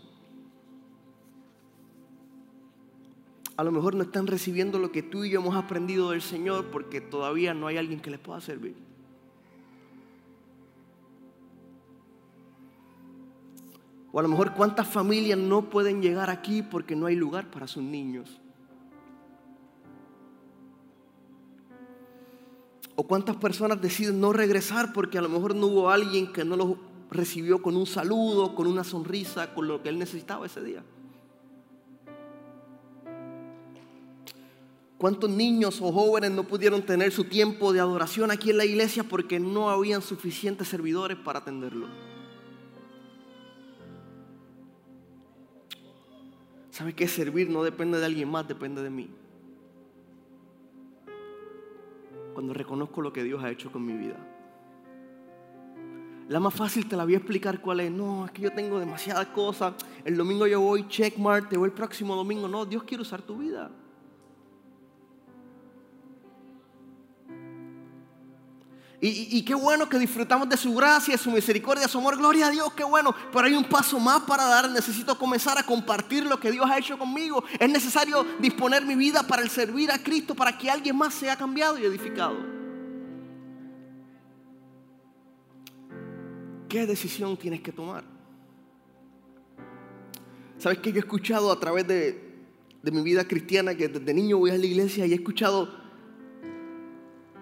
a 3.56 3.64
lo 3.64 3.70
mejor 3.70 3.94
no 3.94 4.02
están 4.02 4.26
recibiendo 4.26 4.78
lo 4.78 4.90
que 4.92 5.02
tú 5.02 5.24
y 5.24 5.30
yo 5.30 5.40
hemos 5.40 5.54
aprendido 5.54 6.10
del 6.10 6.22
Señor 6.22 6.70
porque 6.70 7.00
todavía 7.00 7.54
no 7.54 7.66
hay 7.66 7.76
alguien 7.76 8.00
que 8.00 8.10
les 8.10 8.18
pueda 8.18 8.40
servir. 8.40 8.74
O 14.10 14.18
a 14.18 14.22
lo 14.22 14.28
mejor 14.28 14.54
cuántas 14.54 14.88
familias 14.88 15.38
no 15.38 15.70
pueden 15.70 16.02
llegar 16.02 16.28
aquí 16.28 16.62
porque 16.62 16.96
no 16.96 17.06
hay 17.06 17.16
lugar 17.16 17.50
para 17.50 17.66
sus 17.66 17.82
niños. 17.82 18.40
O 22.94 23.06
cuántas 23.06 23.36
personas 23.36 23.80
deciden 23.80 24.20
no 24.20 24.32
regresar 24.32 24.92
porque 24.92 25.18
a 25.18 25.22
lo 25.22 25.28
mejor 25.28 25.54
no 25.54 25.66
hubo 25.66 25.90
alguien 25.90 26.32
que 26.32 26.44
no 26.44 26.56
los 26.56 26.76
recibió 27.12 27.62
con 27.62 27.76
un 27.76 27.86
saludo, 27.86 28.54
con 28.54 28.66
una 28.66 28.84
sonrisa, 28.84 29.54
con 29.54 29.68
lo 29.68 29.82
que 29.82 29.90
él 29.90 29.98
necesitaba 29.98 30.46
ese 30.46 30.62
día. 30.62 30.82
¿Cuántos 34.98 35.28
niños 35.30 35.80
o 35.82 35.92
jóvenes 35.92 36.30
no 36.30 36.44
pudieron 36.44 36.82
tener 36.82 37.10
su 37.10 37.24
tiempo 37.24 37.72
de 37.72 37.80
adoración 37.80 38.30
aquí 38.30 38.50
en 38.50 38.58
la 38.58 38.64
iglesia 38.64 39.02
porque 39.02 39.40
no 39.40 39.68
habían 39.68 40.00
suficientes 40.00 40.68
servidores 40.68 41.18
para 41.18 41.40
atenderlo? 41.40 41.88
¿Sabe 46.70 46.94
que 46.94 47.08
servir 47.08 47.50
no 47.50 47.64
depende 47.64 47.98
de 47.98 48.06
alguien 48.06 48.30
más, 48.30 48.46
depende 48.46 48.82
de 48.82 48.90
mí? 48.90 49.10
Cuando 52.32 52.54
reconozco 52.54 53.02
lo 53.02 53.12
que 53.12 53.24
Dios 53.24 53.42
ha 53.42 53.50
hecho 53.50 53.70
con 53.70 53.84
mi 53.84 53.94
vida. 53.94 54.31
La 56.32 56.40
más 56.40 56.54
fácil 56.54 56.88
te 56.88 56.96
la 56.96 57.04
voy 57.04 57.12
a 57.12 57.18
explicar 57.18 57.60
cuál 57.60 57.80
es. 57.80 57.92
No, 57.92 58.24
es 58.24 58.30
que 58.30 58.40
yo 58.40 58.50
tengo 58.50 58.80
demasiadas 58.80 59.26
cosas. 59.26 59.74
El 60.02 60.16
domingo 60.16 60.46
yo 60.46 60.62
voy, 60.62 60.88
checkmark, 60.88 61.50
te 61.50 61.58
voy 61.58 61.66
el 61.66 61.74
próximo 61.74 62.16
domingo. 62.16 62.48
No, 62.48 62.64
Dios 62.64 62.84
quiere 62.84 63.02
usar 63.02 63.20
tu 63.20 63.36
vida. 63.36 63.70
Y, 68.98 69.44
qué 69.44 69.54
bueno 69.54 69.88
que 69.88 69.98
disfrutamos 69.98 70.48
de 70.48 70.56
su 70.56 70.74
gracia, 70.74 71.18
su 71.18 71.30
misericordia, 71.30 71.86
su 71.86 71.98
amor. 71.98 72.16
Gloria 72.16 72.46
a 72.46 72.50
Dios, 72.50 72.72
qué 72.72 72.84
bueno. 72.84 73.14
Pero 73.30 73.44
hay 73.44 73.54
un 73.54 73.64
paso 73.64 74.00
más 74.00 74.22
para 74.22 74.46
dar. 74.46 74.70
Necesito 74.70 75.18
comenzar 75.18 75.58
a 75.58 75.64
compartir 75.64 76.24
lo 76.24 76.40
que 76.40 76.50
Dios 76.50 76.64
ha 76.70 76.78
hecho 76.78 76.96
conmigo. 76.96 77.44
Es 77.58 77.68
necesario 77.68 78.24
disponer 78.38 78.86
mi 78.86 78.94
vida 78.94 79.22
para 79.22 79.42
el 79.42 79.50
servir 79.50 79.90
a 79.90 80.02
Cristo, 80.02 80.34
para 80.34 80.56
que 80.56 80.70
alguien 80.70 80.96
más 80.96 81.12
sea 81.12 81.36
cambiado 81.36 81.76
y 81.76 81.84
edificado. 81.84 82.51
¿Qué 86.72 86.86
decisión 86.86 87.36
tienes 87.36 87.60
que 87.60 87.70
tomar? 87.70 88.02
¿Sabes 90.56 90.78
que 90.78 90.90
yo 90.90 90.96
he 90.96 91.00
escuchado 91.00 91.52
a 91.52 91.60
través 91.60 91.86
de, 91.86 92.32
de 92.82 92.90
mi 92.90 93.02
vida 93.02 93.28
cristiana 93.28 93.74
que 93.74 93.88
desde 93.88 94.14
niño 94.14 94.38
voy 94.38 94.52
a 94.52 94.56
la 94.56 94.64
iglesia 94.64 95.04
y 95.04 95.12
he 95.12 95.16
escuchado 95.16 95.68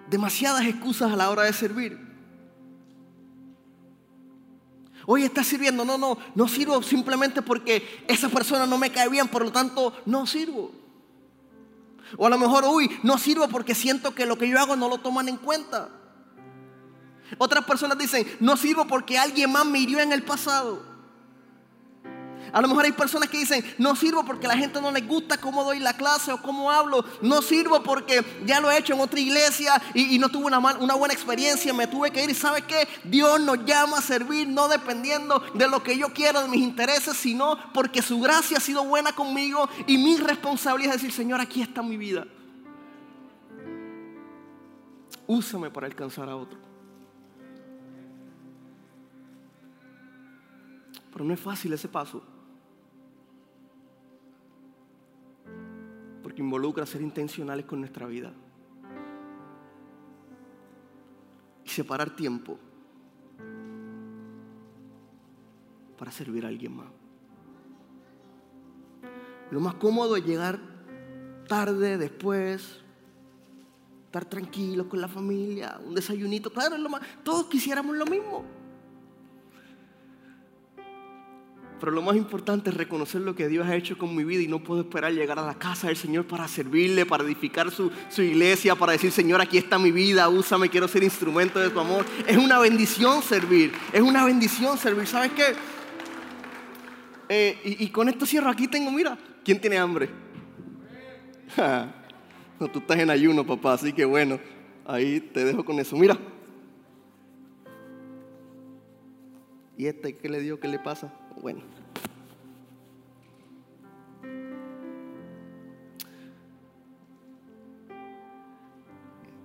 demasiadas 0.09 0.65
excusas 0.65 1.13
a 1.13 1.15
la 1.15 1.29
hora 1.29 1.43
de 1.43 1.53
servir. 1.53 1.97
Hoy 5.05 5.23
está 5.23 5.45
sirviendo, 5.45 5.85
no, 5.85 5.97
no, 5.97 6.17
no 6.35 6.47
sirvo 6.49 6.83
simplemente 6.83 7.41
porque 7.41 8.03
esa 8.09 8.27
persona 8.27 8.65
no 8.65 8.77
me 8.77 8.91
cae 8.91 9.07
bien, 9.07 9.29
por 9.29 9.45
lo 9.45 9.51
tanto 9.53 9.93
no 10.05 10.27
sirvo. 10.27 10.73
O 12.17 12.27
a 12.27 12.29
lo 12.29 12.37
mejor, 12.37 12.65
uy, 12.65 12.91
no 13.01 13.17
sirvo 13.17 13.47
porque 13.47 13.75
siento 13.75 14.13
que 14.13 14.25
lo 14.25 14.37
que 14.37 14.49
yo 14.49 14.59
hago 14.59 14.75
no 14.75 14.89
lo 14.89 14.97
toman 14.97 15.29
en 15.29 15.37
cuenta. 15.37 16.00
Otras 17.37 17.65
personas 17.65 17.97
dicen, 17.97 18.25
no 18.39 18.57
sirvo 18.57 18.85
porque 18.85 19.17
alguien 19.17 19.51
más 19.51 19.65
me 19.65 19.79
hirió 19.79 19.99
en 19.99 20.11
el 20.11 20.23
pasado. 20.23 20.91
A 22.53 22.61
lo 22.61 22.67
mejor 22.67 22.85
hay 22.85 22.91
personas 22.91 23.29
que 23.29 23.37
dicen, 23.37 23.63
no 23.77 23.95
sirvo 23.95 24.25
porque 24.25 24.47
la 24.47 24.57
gente 24.57 24.81
no 24.81 24.91
les 24.91 25.07
gusta 25.07 25.37
cómo 25.37 25.63
doy 25.63 25.79
la 25.79 25.93
clase 25.93 26.33
o 26.33 26.41
cómo 26.41 26.69
hablo. 26.69 27.05
No 27.21 27.41
sirvo 27.41 27.81
porque 27.81 28.23
ya 28.45 28.59
lo 28.59 28.69
he 28.69 28.77
hecho 28.77 28.93
en 28.93 28.99
otra 28.99 29.19
iglesia 29.19 29.81
y, 29.93 30.19
no 30.19 30.29
tuve 30.29 30.47
una, 30.47 30.59
una 30.59 30.95
buena 30.95 31.13
experiencia, 31.13 31.73
me 31.73 31.87
tuve 31.87 32.11
que 32.11 32.23
ir. 32.23 32.29
¿Y 32.29 32.33
sabes 32.33 32.63
qué? 32.65 32.87
Dios 33.05 33.39
nos 33.39 33.63
llama 33.65 33.99
a 33.99 34.01
servir 34.01 34.47
no 34.47 34.67
dependiendo 34.67 35.39
de 35.53 35.67
lo 35.67 35.81
que 35.81 35.97
yo 35.97 36.09
quiero, 36.13 36.41
de 36.41 36.49
mis 36.49 36.61
intereses, 36.61 37.15
sino 37.15 37.57
porque 37.73 38.01
su 38.01 38.19
gracia 38.19 38.57
ha 38.57 38.61
sido 38.61 38.83
buena 38.83 39.13
conmigo 39.13 39.69
y 39.87 39.97
mi 39.97 40.17
responsabilidad 40.17 40.95
es 40.95 41.01
decir, 41.01 41.15
Señor, 41.15 41.39
aquí 41.39 41.61
está 41.61 41.81
mi 41.81 41.95
vida. 41.95 42.25
Úsame 45.25 45.69
para 45.69 45.87
alcanzar 45.87 46.27
a 46.27 46.35
otro. 46.35 46.70
Pero 51.21 51.27
no 51.27 51.35
es 51.35 51.39
fácil 51.39 51.71
ese 51.71 51.87
paso. 51.87 52.23
Porque 56.23 56.41
involucra 56.41 56.83
ser 56.83 57.03
intencionales 57.03 57.67
con 57.67 57.79
nuestra 57.79 58.07
vida. 58.07 58.33
Y 61.63 61.69
separar 61.69 62.15
tiempo 62.15 62.57
para 65.95 66.09
servir 66.09 66.43
a 66.43 66.47
alguien 66.47 66.75
más. 66.75 66.87
Lo 69.51 69.59
más 69.59 69.75
cómodo 69.75 70.15
es 70.15 70.25
llegar 70.25 70.59
tarde, 71.47 71.99
después, 71.99 72.79
estar 74.05 74.25
tranquilos 74.25 74.87
con 74.87 74.99
la 74.99 75.07
familia, 75.07 75.79
un 75.85 75.93
desayunito, 75.93 76.51
claro, 76.51 76.77
es 76.77 76.81
lo 76.81 76.89
más, 76.89 77.03
todos 77.23 77.45
quisiéramos 77.45 77.95
lo 77.95 78.07
mismo. 78.07 78.60
Pero 81.81 81.93
lo 81.93 82.03
más 82.03 82.15
importante 82.15 82.69
es 82.69 82.77
reconocer 82.77 83.21
lo 83.21 83.33
que 83.33 83.47
Dios 83.47 83.67
ha 83.67 83.75
hecho 83.75 83.97
con 83.97 84.15
mi 84.15 84.23
vida 84.23 84.43
y 84.43 84.47
no 84.47 84.59
puedo 84.59 84.81
esperar 84.81 85.11
llegar 85.11 85.39
a 85.39 85.41
la 85.41 85.55
casa 85.55 85.87
del 85.87 85.97
Señor 85.97 86.27
para 86.27 86.47
servirle, 86.47 87.07
para 87.07 87.23
edificar 87.23 87.71
su, 87.71 87.91
iglesia, 88.19 88.75
para 88.75 88.91
decir, 88.91 89.11
Señor, 89.11 89.41
aquí 89.41 89.57
está 89.57 89.79
mi 89.79 89.91
vida, 89.91 90.29
úsame, 90.29 90.69
quiero 90.69 90.87
ser 90.87 91.01
instrumento 91.01 91.59
de 91.59 91.71
tu 91.71 91.79
amor. 91.79 92.05
Es 92.27 92.37
una 92.37 92.59
bendición 92.59 93.23
servir, 93.23 93.71
es 93.91 94.01
una 94.01 94.23
bendición 94.23 94.77
servir. 94.77 95.07
¿Sabes 95.07 95.31
qué? 95.31 95.55
Eh, 97.29 97.59
y, 97.63 97.85
y, 97.85 97.89
con 97.89 98.07
esto 98.09 98.27
cierro, 98.27 98.51
aquí 98.51 98.67
tengo, 98.67 98.91
mira, 98.91 99.17
¿quién 99.43 99.59
tiene 99.59 99.79
hambre? 99.79 100.07
no, 102.59 102.67
tú 102.67 102.77
estás 102.77 102.99
en 102.99 103.09
ayuno, 103.09 103.43
papá, 103.43 103.73
así 103.73 103.91
que 103.91 104.05
bueno, 104.05 104.39
ahí 104.85 105.19
te 105.19 105.43
dejo 105.45 105.65
con 105.65 105.79
eso. 105.79 105.95
Mira. 105.95 106.15
¿Y 109.77 109.87
este 109.87 110.17
qué 110.17 110.29
le 110.29 110.39
dio? 110.39 110.59
¿Qué 110.59 110.67
le 110.67 110.79
pasa? 110.79 111.13
Bueno. 111.41 111.61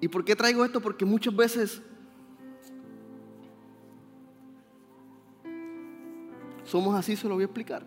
¿Y 0.01 0.09
por 0.09 0.25
qué 0.25 0.37
traigo 0.37 0.65
esto? 0.65 0.81
Porque 0.81 1.05
muchas 1.05 1.35
veces 1.35 1.83
somos 6.65 6.95
así, 6.95 7.17
se 7.17 7.29
lo 7.29 7.35
voy 7.35 7.43
a 7.43 7.47
explicar. 7.47 7.87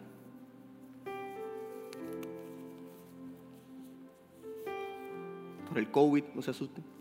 Por 5.67 5.77
el 5.77 5.91
COVID, 5.91 6.23
no 6.33 6.41
se 6.41 6.51
asusten. 6.51 6.98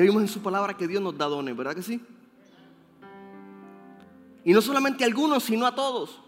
Ya 0.00 0.04
vimos 0.04 0.22
en 0.22 0.28
su 0.28 0.40
palabra 0.40 0.74
que 0.74 0.88
Dios 0.88 1.02
nos 1.02 1.18
da 1.18 1.26
dones, 1.26 1.54
¿verdad 1.54 1.74
que 1.74 1.82
sí? 1.82 2.00
Y 4.46 4.54
no 4.54 4.62
solamente 4.62 5.04
a 5.04 5.06
algunos, 5.06 5.44
sino 5.44 5.66
a 5.66 5.74
todos. 5.74 6.18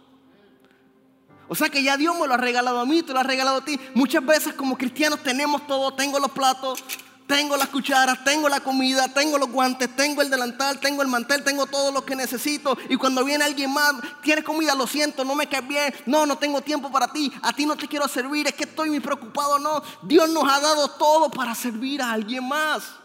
O 1.49 1.55
sea 1.55 1.71
que 1.71 1.83
ya 1.83 1.97
Dios 1.97 2.15
me 2.21 2.27
lo 2.27 2.35
ha 2.35 2.37
regalado 2.37 2.81
a 2.81 2.85
mí, 2.85 3.03
te 3.03 3.15
lo 3.15 3.21
ha 3.21 3.23
regalado 3.23 3.57
a 3.57 3.65
ti. 3.65 3.81
Muchas 3.95 4.27
veces 4.27 4.53
como 4.53 4.77
cristianos 4.77 5.23
tenemos 5.23 5.67
todo, 5.67 5.95
tengo 5.95 6.19
los 6.19 6.31
platos, 6.33 6.85
tengo 7.27 7.57
las 7.57 7.69
cucharas, 7.69 8.23
tengo 8.25 8.47
la 8.47 8.61
comida, 8.61 9.09
tengo 9.09 9.39
los 9.39 9.51
guantes, 9.51 9.97
tengo 9.97 10.21
el 10.21 10.29
delantal, 10.29 10.79
tengo 10.79 11.01
el 11.01 11.09
mantel, 11.09 11.43
tengo 11.43 11.65
todo 11.65 11.93
lo 11.93 12.05
que 12.05 12.15
necesito. 12.15 12.77
Y 12.91 12.97
cuando 12.97 13.25
viene 13.25 13.45
alguien 13.45 13.73
más, 13.73 13.95
tienes 14.23 14.45
comida, 14.45 14.75
lo 14.75 14.87
siento, 14.87 15.25
no 15.25 15.35
me 15.35 15.47
caes 15.47 15.67
bien, 15.67 15.95
no, 16.05 16.27
no 16.27 16.37
tengo 16.37 16.61
tiempo 16.61 16.93
para 16.93 17.11
ti, 17.11 17.33
a 17.41 17.55
ti 17.55 17.65
no 17.65 17.75
te 17.75 17.89
quiero 17.89 18.07
servir, 18.07 18.47
es 18.49 18.53
que 18.53 18.65
estoy 18.65 18.91
muy 18.91 19.01
preocupado, 19.01 19.59
no. 19.59 19.83
Dios 20.03 20.29
nos 20.29 20.45
ha 20.45 20.61
dado 20.61 20.89
todo 20.89 21.31
para 21.31 21.55
servir 21.55 22.03
a 22.03 22.13
alguien 22.13 22.47
más. 22.47 22.97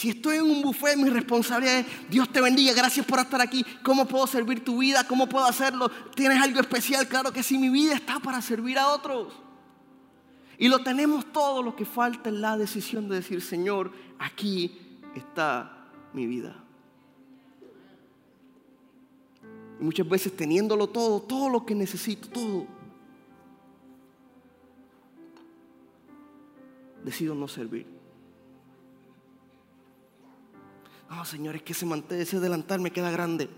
Si 0.00 0.08
estoy 0.08 0.38
en 0.38 0.44
un 0.44 0.62
buffet, 0.62 0.96
mi 0.96 1.10
responsabilidad 1.10 1.80
es, 1.80 1.86
Dios 2.08 2.32
te 2.32 2.40
bendiga, 2.40 2.72
gracias 2.72 3.04
por 3.04 3.18
estar 3.18 3.38
aquí. 3.42 3.62
¿Cómo 3.82 4.06
puedo 4.06 4.26
servir 4.26 4.64
tu 4.64 4.78
vida? 4.78 5.06
¿Cómo 5.06 5.28
puedo 5.28 5.44
hacerlo? 5.44 5.90
¿Tienes 6.14 6.40
algo 6.40 6.58
especial? 6.58 7.06
Claro 7.06 7.30
que 7.34 7.42
sí, 7.42 7.58
mi 7.58 7.68
vida 7.68 7.92
está 7.92 8.18
para 8.18 8.40
servir 8.40 8.78
a 8.78 8.88
otros. 8.94 9.34
Y 10.56 10.68
lo 10.68 10.78
tenemos 10.78 11.30
todo, 11.30 11.62
lo 11.62 11.76
que 11.76 11.84
falta 11.84 12.30
es 12.30 12.36
la 12.36 12.56
decisión 12.56 13.10
de 13.10 13.16
decir, 13.16 13.42
Señor, 13.42 13.92
aquí 14.18 14.74
está 15.14 15.90
mi 16.14 16.26
vida. 16.26 16.56
Y 19.78 19.84
muchas 19.84 20.08
veces 20.08 20.34
teniéndolo 20.34 20.86
todo, 20.86 21.20
todo 21.20 21.50
lo 21.50 21.66
que 21.66 21.74
necesito, 21.74 22.26
todo, 22.30 22.66
decido 27.04 27.34
no 27.34 27.46
servir. 27.46 27.99
No, 31.10 31.24
Señor, 31.24 31.56
es 31.56 31.62
que 31.62 31.72
ese 31.72 31.84
mantel, 31.84 32.20
ese 32.20 32.38
delantal 32.38 32.80
me 32.80 32.92
queda 32.92 33.10
grande. 33.10 33.50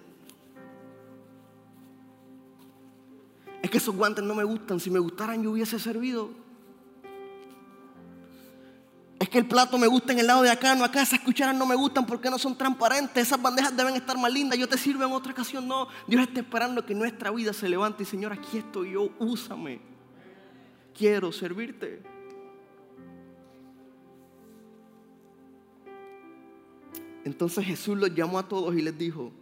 Es 3.61 3.71
que 3.71 3.77
esos 3.77 3.95
guantes 3.95 4.25
no 4.25 4.35
me 4.35 4.43
gustan. 4.43 4.81
Si 4.81 4.91
me 4.91 4.99
gustaran, 4.99 5.43
yo 5.43 5.53
hubiese 5.53 5.79
servido. 5.79 6.31
Es 9.21 9.29
que 9.29 9.38
el 9.38 9.47
plato 9.47 9.79
me 9.79 9.87
gusta 9.87 10.12
en 10.12 10.19
el 10.19 10.27
lado 10.27 10.43
de 10.43 10.51
acá, 10.51 10.75
no 10.75 10.83
acá. 10.83 11.03
Esas 11.03 11.21
cucharas 11.21 11.55
no 11.55 11.67
me 11.67 11.77
gustan 11.77 12.07
porque 12.07 12.31
no 12.31 12.38
son 12.38 12.57
transparentes. 12.57 13.29
Esas 13.29 13.41
bandejas 13.41 13.77
deben 13.77 13.95
estar 13.95 14.17
más 14.17 14.33
lindas. 14.33 14.59
Yo 14.59 14.67
te 14.67 14.79
sirvo 14.79 15.05
en 15.05 15.12
otra 15.12 15.33
ocasión. 15.33 15.69
No, 15.69 15.88
Dios 16.09 16.23
está 16.23 16.41
esperando 16.41 16.85
que 16.85 16.95
nuestra 16.95 17.31
vida 17.31 17.53
se 17.53 17.69
levante. 17.69 18.03
Y 18.03 18.07
Señor, 18.07 18.33
aquí 18.33 18.59
estoy 18.59 18.93
yo. 18.93 19.11
Úsame. 19.19 19.81
Quiero 20.97 21.31
servirte. 21.31 22.12
Entonces 27.25 27.65
Jesús 27.65 27.97
los 27.99 28.15
llamó 28.15 28.39
a 28.39 28.49
todos 28.49 28.75
y 28.75 28.83
les 28.83 28.97
dijo 28.99 29.33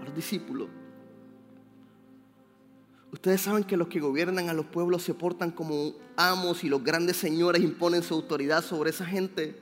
a 0.00 0.04
los 0.04 0.14
discípulos, 0.14 0.68
ustedes 3.12 3.40
saben 3.40 3.64
que 3.64 3.76
los 3.76 3.88
que 3.88 4.00
gobiernan 4.00 4.48
a 4.48 4.52
los 4.52 4.66
pueblos 4.66 5.02
se 5.02 5.14
portan 5.14 5.50
como 5.50 5.94
amos 6.16 6.62
y 6.62 6.68
los 6.68 6.84
grandes 6.84 7.16
señores 7.16 7.62
imponen 7.62 8.02
su 8.02 8.14
autoridad 8.14 8.62
sobre 8.62 8.90
esa 8.90 9.04
gente. 9.04 9.58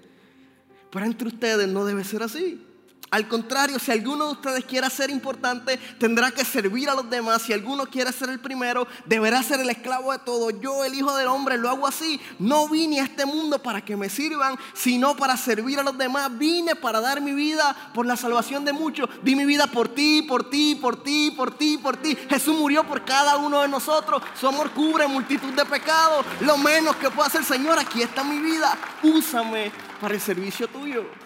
Pero 0.90 1.06
entre 1.06 1.28
ustedes 1.28 1.68
no 1.68 1.84
debe 1.84 2.04
ser 2.04 2.22
así. 2.22 2.64
Al 3.10 3.28
contrario, 3.28 3.78
si 3.78 3.92
alguno 3.92 4.26
de 4.26 4.32
ustedes 4.32 4.64
quiere 4.64 4.90
ser 4.90 5.10
importante, 5.10 5.78
tendrá 5.98 6.32
que 6.32 6.44
servir 6.44 6.90
a 6.90 6.94
los 6.94 7.08
demás. 7.08 7.42
Si 7.42 7.52
alguno 7.52 7.86
quiere 7.86 8.10
ser 8.12 8.30
el 8.30 8.40
primero, 8.40 8.86
deberá 9.04 9.44
ser 9.44 9.60
el 9.60 9.70
esclavo 9.70 10.10
de 10.10 10.18
todo. 10.18 10.50
Yo, 10.50 10.84
el 10.84 10.92
Hijo 10.92 11.14
del 11.16 11.28
Hombre, 11.28 11.56
lo 11.56 11.70
hago 11.70 11.86
así. 11.86 12.20
No 12.40 12.68
vine 12.68 13.00
a 13.00 13.04
este 13.04 13.24
mundo 13.24 13.62
para 13.62 13.84
que 13.84 13.96
me 13.96 14.08
sirvan, 14.08 14.58
sino 14.74 15.16
para 15.16 15.36
servir 15.36 15.78
a 15.78 15.84
los 15.84 15.96
demás. 15.96 16.36
Vine 16.36 16.74
para 16.74 17.00
dar 17.00 17.20
mi 17.20 17.32
vida 17.32 17.76
por 17.94 18.06
la 18.06 18.16
salvación 18.16 18.64
de 18.64 18.72
muchos. 18.72 19.08
Di 19.22 19.36
mi 19.36 19.44
vida 19.44 19.68
por 19.68 19.88
ti, 19.88 20.22
por 20.22 20.50
ti, 20.50 20.74
por 20.74 21.02
ti, 21.04 21.30
por 21.30 21.56
ti, 21.56 21.78
por 21.78 21.96
ti. 21.98 22.16
Jesús 22.28 22.58
murió 22.58 22.82
por 22.82 23.04
cada 23.04 23.36
uno 23.36 23.62
de 23.62 23.68
nosotros. 23.68 24.20
Su 24.38 24.48
amor 24.48 24.72
cubre 24.72 25.06
multitud 25.06 25.52
de 25.52 25.64
pecados. 25.64 26.26
Lo 26.40 26.58
menos 26.58 26.96
que 26.96 27.10
pueda 27.10 27.28
hacer, 27.28 27.44
Señor, 27.44 27.78
aquí 27.78 28.02
está 28.02 28.24
mi 28.24 28.40
vida. 28.40 28.76
Úsame 29.04 29.70
para 30.00 30.14
el 30.14 30.20
servicio 30.20 30.66
tuyo. 30.66 31.25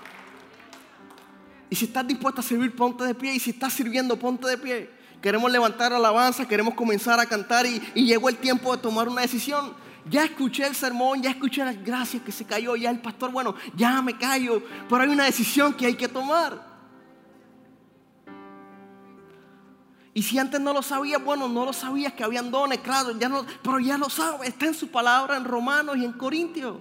Y 1.70 1.76
si 1.76 1.84
estás 1.84 2.06
dispuesto 2.06 2.40
a 2.40 2.44
servir, 2.44 2.74
ponte 2.74 3.04
de 3.04 3.14
pie. 3.14 3.34
Y 3.34 3.38
si 3.38 3.50
estás 3.50 3.72
sirviendo, 3.72 4.18
ponte 4.18 4.48
de 4.48 4.58
pie. 4.58 4.90
Queremos 5.22 5.50
levantar 5.52 5.92
alabanza, 5.92 6.48
queremos 6.48 6.74
comenzar 6.74 7.20
a 7.20 7.26
cantar 7.26 7.64
y, 7.66 7.80
llegó 7.94 8.28
el 8.28 8.36
tiempo 8.36 8.74
de 8.74 8.82
tomar 8.82 9.08
una 9.08 9.22
decisión. 9.22 9.72
Ya 10.08 10.24
escuché 10.24 10.66
el 10.66 10.74
sermón, 10.74 11.22
ya 11.22 11.30
escuché 11.30 11.64
las 11.64 11.82
gracias 11.84 12.22
que 12.22 12.32
se 12.32 12.44
cayó, 12.44 12.74
ya 12.74 12.90
el 12.90 13.00
pastor, 13.00 13.30
bueno, 13.30 13.54
ya 13.76 14.00
me 14.00 14.16
callo, 14.16 14.62
pero 14.88 15.02
hay 15.02 15.10
una 15.10 15.24
decisión 15.24 15.74
que 15.74 15.86
hay 15.86 15.94
que 15.94 16.08
tomar. 16.08 16.70
Y 20.14 20.22
si 20.22 20.38
antes 20.38 20.58
no 20.58 20.72
lo 20.72 20.82
sabías, 20.82 21.22
bueno, 21.22 21.48
no 21.48 21.66
lo 21.66 21.72
sabías 21.74 22.14
que 22.14 22.24
habían 22.24 22.50
dones, 22.50 22.78
claro, 22.78 23.10
pero 23.62 23.78
ya 23.78 23.98
lo 23.98 24.08
sabes, 24.08 24.48
está 24.48 24.66
en 24.66 24.74
su 24.74 24.88
palabra 24.88 25.36
en 25.36 25.44
Romanos 25.44 25.98
y 25.98 26.04
en 26.06 26.14
Corintios. 26.14 26.78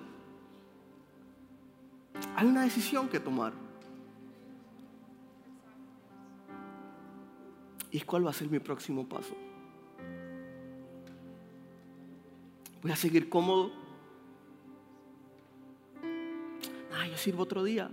Hay 2.38 2.47
una 2.47 2.62
decisión 2.62 3.10
que 3.10 3.19
tomar. 3.19 3.69
¿Y 7.91 8.02
cuál 8.02 8.25
va 8.25 8.30
a 8.30 8.34
ser 8.34 8.49
mi 8.49 8.60
próximo 8.60 9.08
paso? 9.08 9.36
¿Voy 12.82 12.91
a 12.91 12.95
seguir 12.95 13.30
cómodo? 13.30 13.71
Ah, 16.93 17.08
yo 17.08 17.17
sirvo 17.17 17.43
otro 17.43 17.63
día. 17.63 17.89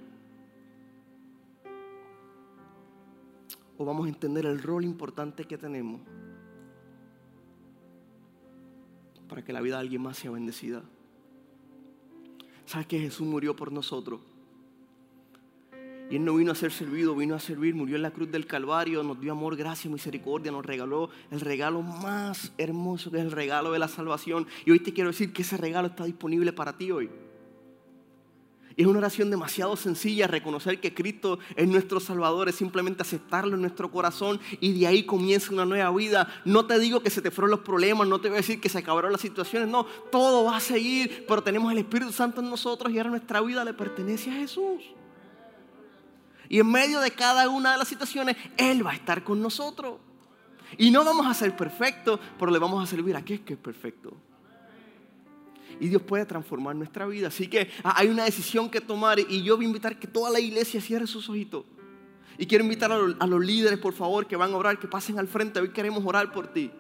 O 3.79 3.85
vamos 3.85 4.07
a 4.07 4.09
entender 4.09 4.47
el 4.47 4.63
rol 4.63 4.85
importante 4.85 5.45
que 5.45 5.59
tenemos 5.59 6.01
para 9.29 9.43
que 9.43 9.53
la 9.53 9.61
vida 9.61 9.77
de 9.77 9.81
alguien 9.81 10.03
más 10.03 10.17
sea 10.17 10.31
bendecida. 10.31 10.83
¿Sabes 12.65 12.87
que 12.87 12.99
Jesús 12.99 13.27
murió 13.27 13.55
por 13.55 13.73
nosotros? 13.73 14.21
Y 16.11 16.17
Él 16.17 16.25
no 16.25 16.35
vino 16.35 16.53
a 16.53 16.55
ser 16.55 16.71
servido, 16.71 17.17
vino 17.17 17.35
a 17.35 17.41
servir, 17.41 17.75
murió 17.75 17.97
en 17.97 18.03
la 18.03 18.13
cruz 18.13 18.31
del 18.31 18.47
Calvario, 18.47 19.03
nos 19.03 19.21
dio 19.21 19.33
amor, 19.33 19.57
gracia, 19.57 19.91
misericordia, 19.91 20.53
nos 20.53 20.65
regaló 20.65 21.11
el 21.31 21.41
regalo 21.41 21.83
más 21.83 22.53
hermoso 22.59 23.11
que 23.11 23.19
es 23.19 23.25
el 23.25 23.33
regalo 23.33 23.73
de 23.73 23.81
la 23.81 23.89
salvación. 23.89 24.47
Y 24.65 24.71
hoy 24.71 24.79
te 24.79 24.93
quiero 24.93 25.11
decir 25.11 25.33
que 25.33 25.43
ese 25.43 25.57
regalo 25.57 25.89
está 25.89 26.05
disponible 26.05 26.53
para 26.53 26.77
ti 26.77 26.93
hoy. 26.93 27.11
Y 28.77 28.83
es 28.83 28.89
una 28.89 28.99
oración 28.99 29.31
demasiado 29.31 29.75
sencilla, 29.75 30.27
reconocer 30.27 30.79
que 30.81 30.93
Cristo 30.93 31.39
es 31.57 31.67
nuestro 31.67 31.99
Salvador, 31.99 32.51
es 32.51 32.57
simplemente 32.57 33.01
aceptarlo 33.01 33.55
en 33.55 33.63
nuestro 33.63 33.91
corazón 33.91 34.39
y 34.61 34.79
de 34.79 34.87
ahí 34.87 35.05
comienza 35.05 35.53
una 35.53 35.65
nueva 35.65 35.91
vida. 35.93 36.29
No 36.45 36.67
te 36.67 36.79
digo 36.79 37.01
que 37.01 37.09
se 37.09 37.23
te 37.23 37.31
fueron 37.31 37.51
los 37.51 37.61
problemas, 37.61 38.07
no 38.07 38.21
te 38.21 38.29
voy 38.29 38.37
a 38.37 38.41
decir 38.43 38.61
que 38.61 38.69
se 38.69 38.79
acabaron 38.79 39.13
las 39.13 39.23
situaciones, 39.23 39.69
no, 39.71 39.87
todo 40.13 40.45
va 40.45 40.59
a 40.59 40.61
seguir, 40.61 41.25
pero 41.27 41.43
tenemos 41.43 41.73
el 41.73 41.79
Espíritu 41.79 42.13
Santo 42.13 42.43
en 42.43 42.51
nosotros 42.51 42.93
y 42.93 42.99
ahora 42.99 43.11
nuestra 43.11 43.41
vida 43.41 43.65
le 43.65 43.73
pertenece 43.73 44.31
a 44.31 44.35
Jesús. 44.35 44.83
Y 46.49 46.61
en 46.61 46.71
medio 46.71 47.01
de 47.01 47.11
cada 47.11 47.49
una 47.49 47.73
de 47.73 47.79
las 47.79 47.89
situaciones, 47.89 48.37
Él 48.57 48.87
va 48.87 48.93
a 48.93 48.95
estar 48.95 49.25
con 49.25 49.41
nosotros. 49.41 49.99
Y 50.79 50.91
no 50.91 51.05
vamos 51.05 51.27
a 51.27 51.35
ser 51.35 51.57
perfectos, 51.57 52.21
pero 52.39 52.51
le 52.51 52.59
vamos 52.59 52.83
a 52.83 52.87
servir 52.87 53.15
a 53.17 53.21
aquel 53.21 53.41
que 53.41 53.55
es 53.55 53.59
perfecto. 53.59 54.13
Y 55.79 55.89
Dios 55.89 56.03
puede 56.03 56.25
transformar 56.25 56.75
nuestra 56.75 57.07
vida. 57.07 57.29
Así 57.29 57.49
que 57.49 57.71
hay 57.83 58.09
una 58.09 58.25
decisión 58.25 58.71
que 58.71 58.81
tomar 58.81 59.19
y 59.19 59.43
yo 59.43 59.57
voy 59.57 59.67
a 59.67 59.69
invitar 59.69 59.99
que 59.99 60.07
toda 60.07 60.31
la 60.31 60.41
iglesia 60.41 60.81
cierre 60.81 61.07
sus 61.07 61.29
ojitos. 61.29 61.65
Y 62.39 62.47
quiero 62.47 62.65
invitar 62.65 62.93
a 62.93 63.27
los, 63.27 63.45
líderes, 63.45 63.79
por 63.79 63.95
favor, 63.95 64.27
que 64.27 64.37
van 64.37 64.53
a 64.53 64.57
orar, 64.57 64.79
que 64.79 64.89
pasen 64.89 65.19
al 65.19 65.29
frente. 65.29 65.61
Hoy 65.61 65.71
queremos 65.71 66.05
orar 66.05 66.33
por 66.33 66.49
ti. 66.49 66.71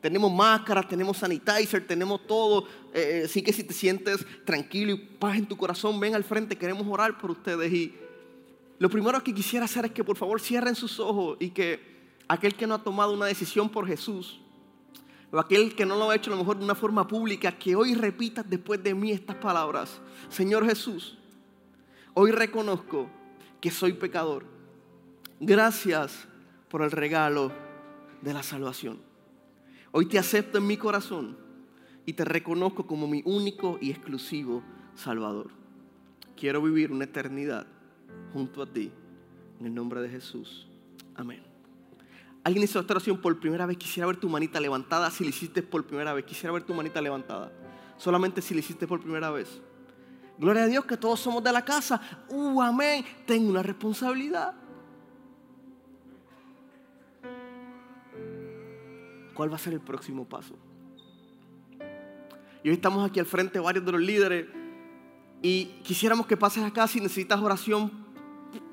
Tenemos 0.00 0.32
máscaras, 0.32 0.88
tenemos 0.88 1.16
sanitizer, 1.18 1.86
tenemos 1.86 2.26
todo. 2.26 2.66
Eh, 2.94 3.22
así 3.24 3.42
que 3.42 3.52
si 3.52 3.64
te 3.64 3.74
sientes 3.74 4.24
tranquilo 4.44 4.92
y 4.92 4.96
paz 4.96 5.36
en 5.36 5.46
tu 5.46 5.56
corazón, 5.56 5.98
ven 6.00 6.14
al 6.14 6.24
frente, 6.24 6.56
queremos 6.56 6.86
orar 6.88 7.18
por 7.18 7.30
ustedes. 7.30 7.72
Y 7.72 7.94
lo 8.78 8.88
primero 8.88 9.22
que 9.22 9.34
quisiera 9.34 9.64
hacer 9.64 9.86
es 9.86 9.92
que 9.92 10.04
por 10.04 10.16
favor 10.16 10.40
cierren 10.40 10.74
sus 10.74 11.00
ojos 11.00 11.36
y 11.40 11.50
que 11.50 11.98
aquel 12.28 12.54
que 12.54 12.66
no 12.66 12.74
ha 12.74 12.82
tomado 12.82 13.12
una 13.12 13.26
decisión 13.26 13.68
por 13.68 13.86
Jesús, 13.86 14.40
o 15.30 15.38
aquel 15.38 15.74
que 15.74 15.84
no 15.84 15.96
lo 15.96 16.10
ha 16.10 16.14
hecho 16.14 16.30
a 16.30 16.34
lo 16.34 16.40
mejor 16.40 16.58
de 16.58 16.64
una 16.64 16.74
forma 16.74 17.06
pública, 17.06 17.58
que 17.58 17.74
hoy 17.74 17.94
repita 17.94 18.42
después 18.42 18.82
de 18.82 18.94
mí 18.94 19.10
estas 19.10 19.36
palabras. 19.36 20.00
Señor 20.28 20.64
Jesús, 20.64 21.18
hoy 22.14 22.30
reconozco 22.30 23.10
que 23.60 23.70
soy 23.70 23.94
pecador. 23.94 24.44
Gracias 25.40 26.26
por 26.68 26.82
el 26.82 26.90
regalo 26.90 27.52
de 28.22 28.32
la 28.32 28.42
salvación. 28.42 29.00
Hoy 29.90 30.06
te 30.06 30.18
acepto 30.18 30.58
en 30.58 30.66
mi 30.66 30.76
corazón 30.76 31.36
y 32.06 32.12
te 32.12 32.24
reconozco 32.24 32.86
como 32.86 33.06
mi 33.08 33.22
único 33.24 33.78
y 33.80 33.90
exclusivo 33.90 34.62
Salvador. 34.94 35.50
Quiero 36.36 36.62
vivir 36.62 36.92
una 36.92 37.04
eternidad 37.04 37.66
junto 38.32 38.62
a 38.62 38.66
ti. 38.66 38.90
En 39.60 39.66
el 39.66 39.74
nombre 39.74 40.00
de 40.00 40.08
Jesús. 40.08 40.68
Amén. 41.14 41.42
Alguien 42.44 42.64
hizo 42.64 42.80
esta 42.80 42.94
oración 42.94 43.18
por 43.20 43.38
primera 43.40 43.66
vez. 43.66 43.76
Quisiera 43.76 44.06
ver 44.06 44.16
tu 44.16 44.28
manita 44.28 44.60
levantada 44.60 45.10
si 45.10 45.24
lo 45.24 45.30
hiciste 45.30 45.62
por 45.62 45.84
primera 45.84 46.12
vez. 46.12 46.24
Quisiera 46.24 46.52
ver 46.52 46.62
tu 46.62 46.74
manita 46.74 47.00
levantada. 47.00 47.52
Solamente 47.96 48.40
si 48.40 48.54
lo 48.54 48.60
hiciste 48.60 48.86
por 48.86 49.00
primera 49.00 49.30
vez. 49.30 49.60
Gloria 50.38 50.62
a 50.62 50.66
Dios 50.66 50.84
que 50.84 50.96
todos 50.96 51.18
somos 51.18 51.42
de 51.42 51.52
la 51.52 51.64
casa. 51.64 52.00
Uh, 52.28 52.62
amén. 52.62 53.04
Tengo 53.26 53.50
una 53.50 53.62
responsabilidad. 53.62 54.54
¿Cuál 59.34 59.52
va 59.52 59.56
a 59.56 59.58
ser 59.58 59.72
el 59.72 59.80
próximo 59.80 60.28
paso? 60.28 60.54
Y 62.62 62.68
hoy 62.68 62.74
estamos 62.74 63.08
aquí 63.08 63.20
al 63.20 63.26
frente 63.26 63.60
varios 63.60 63.84
de 63.84 63.92
los 63.92 64.00
líderes 64.00 64.46
y 65.42 65.66
quisiéramos 65.84 66.26
que 66.26 66.36
pases 66.36 66.64
acá 66.64 66.88
si 66.88 67.00
necesitas 67.00 67.40
oración 67.40 68.07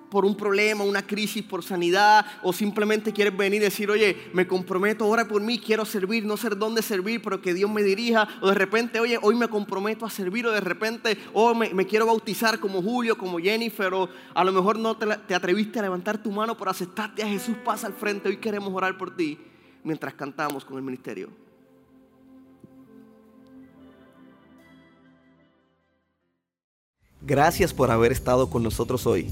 por 0.09 0.25
un 0.25 0.35
problema, 0.35 0.83
una 0.83 1.05
crisis, 1.05 1.43
por 1.43 1.63
sanidad, 1.63 2.25
o 2.43 2.53
simplemente 2.53 3.11
quieres 3.11 3.35
venir 3.35 3.61
y 3.61 3.65
decir, 3.65 3.89
oye, 3.89 4.29
me 4.33 4.47
comprometo, 4.47 5.07
ora 5.07 5.27
por 5.27 5.41
mí, 5.41 5.59
quiero 5.59 5.85
servir, 5.85 6.25
no 6.25 6.37
sé 6.37 6.49
dónde 6.49 6.81
servir, 6.81 7.21
pero 7.21 7.41
que 7.41 7.53
Dios 7.53 7.69
me 7.69 7.83
dirija, 7.83 8.27
o 8.41 8.49
de 8.49 8.55
repente, 8.55 8.99
oye, 8.99 9.19
hoy 9.21 9.35
me 9.35 9.47
comprometo 9.47 10.05
a 10.05 10.09
servir, 10.09 10.45
o 10.47 10.51
de 10.51 10.61
repente, 10.61 11.17
oh, 11.33 11.53
me, 11.53 11.85
quiero 11.85 12.05
bautizar 12.05 12.59
como 12.59 12.81
Julio, 12.81 13.17
como 13.17 13.39
Jennifer, 13.39 13.93
o 13.93 14.09
a 14.33 14.43
lo 14.43 14.51
mejor 14.51 14.79
no 14.79 14.95
te, 14.97 15.05
te 15.27 15.35
atreviste 15.35 15.79
a 15.79 15.83
levantar 15.83 16.21
tu 16.21 16.31
mano 16.31 16.55
por 16.55 16.69
aceptarte 16.69 17.23
a 17.23 17.27
Jesús, 17.27 17.55
pasa 17.63 17.87
al 17.87 17.93
frente, 17.93 18.29
hoy 18.29 18.37
queremos 18.37 18.73
orar 18.73 18.97
por 18.97 19.15
ti 19.15 19.37
mientras 19.83 20.13
cantamos 20.13 20.65
con 20.65 20.77
el 20.77 20.83
ministerio. 20.83 21.29
Gracias 27.21 27.73
por 27.73 27.89
haber 27.89 28.11
estado 28.11 28.49
con 28.51 28.61
nosotros 28.61 29.07
hoy. 29.07 29.31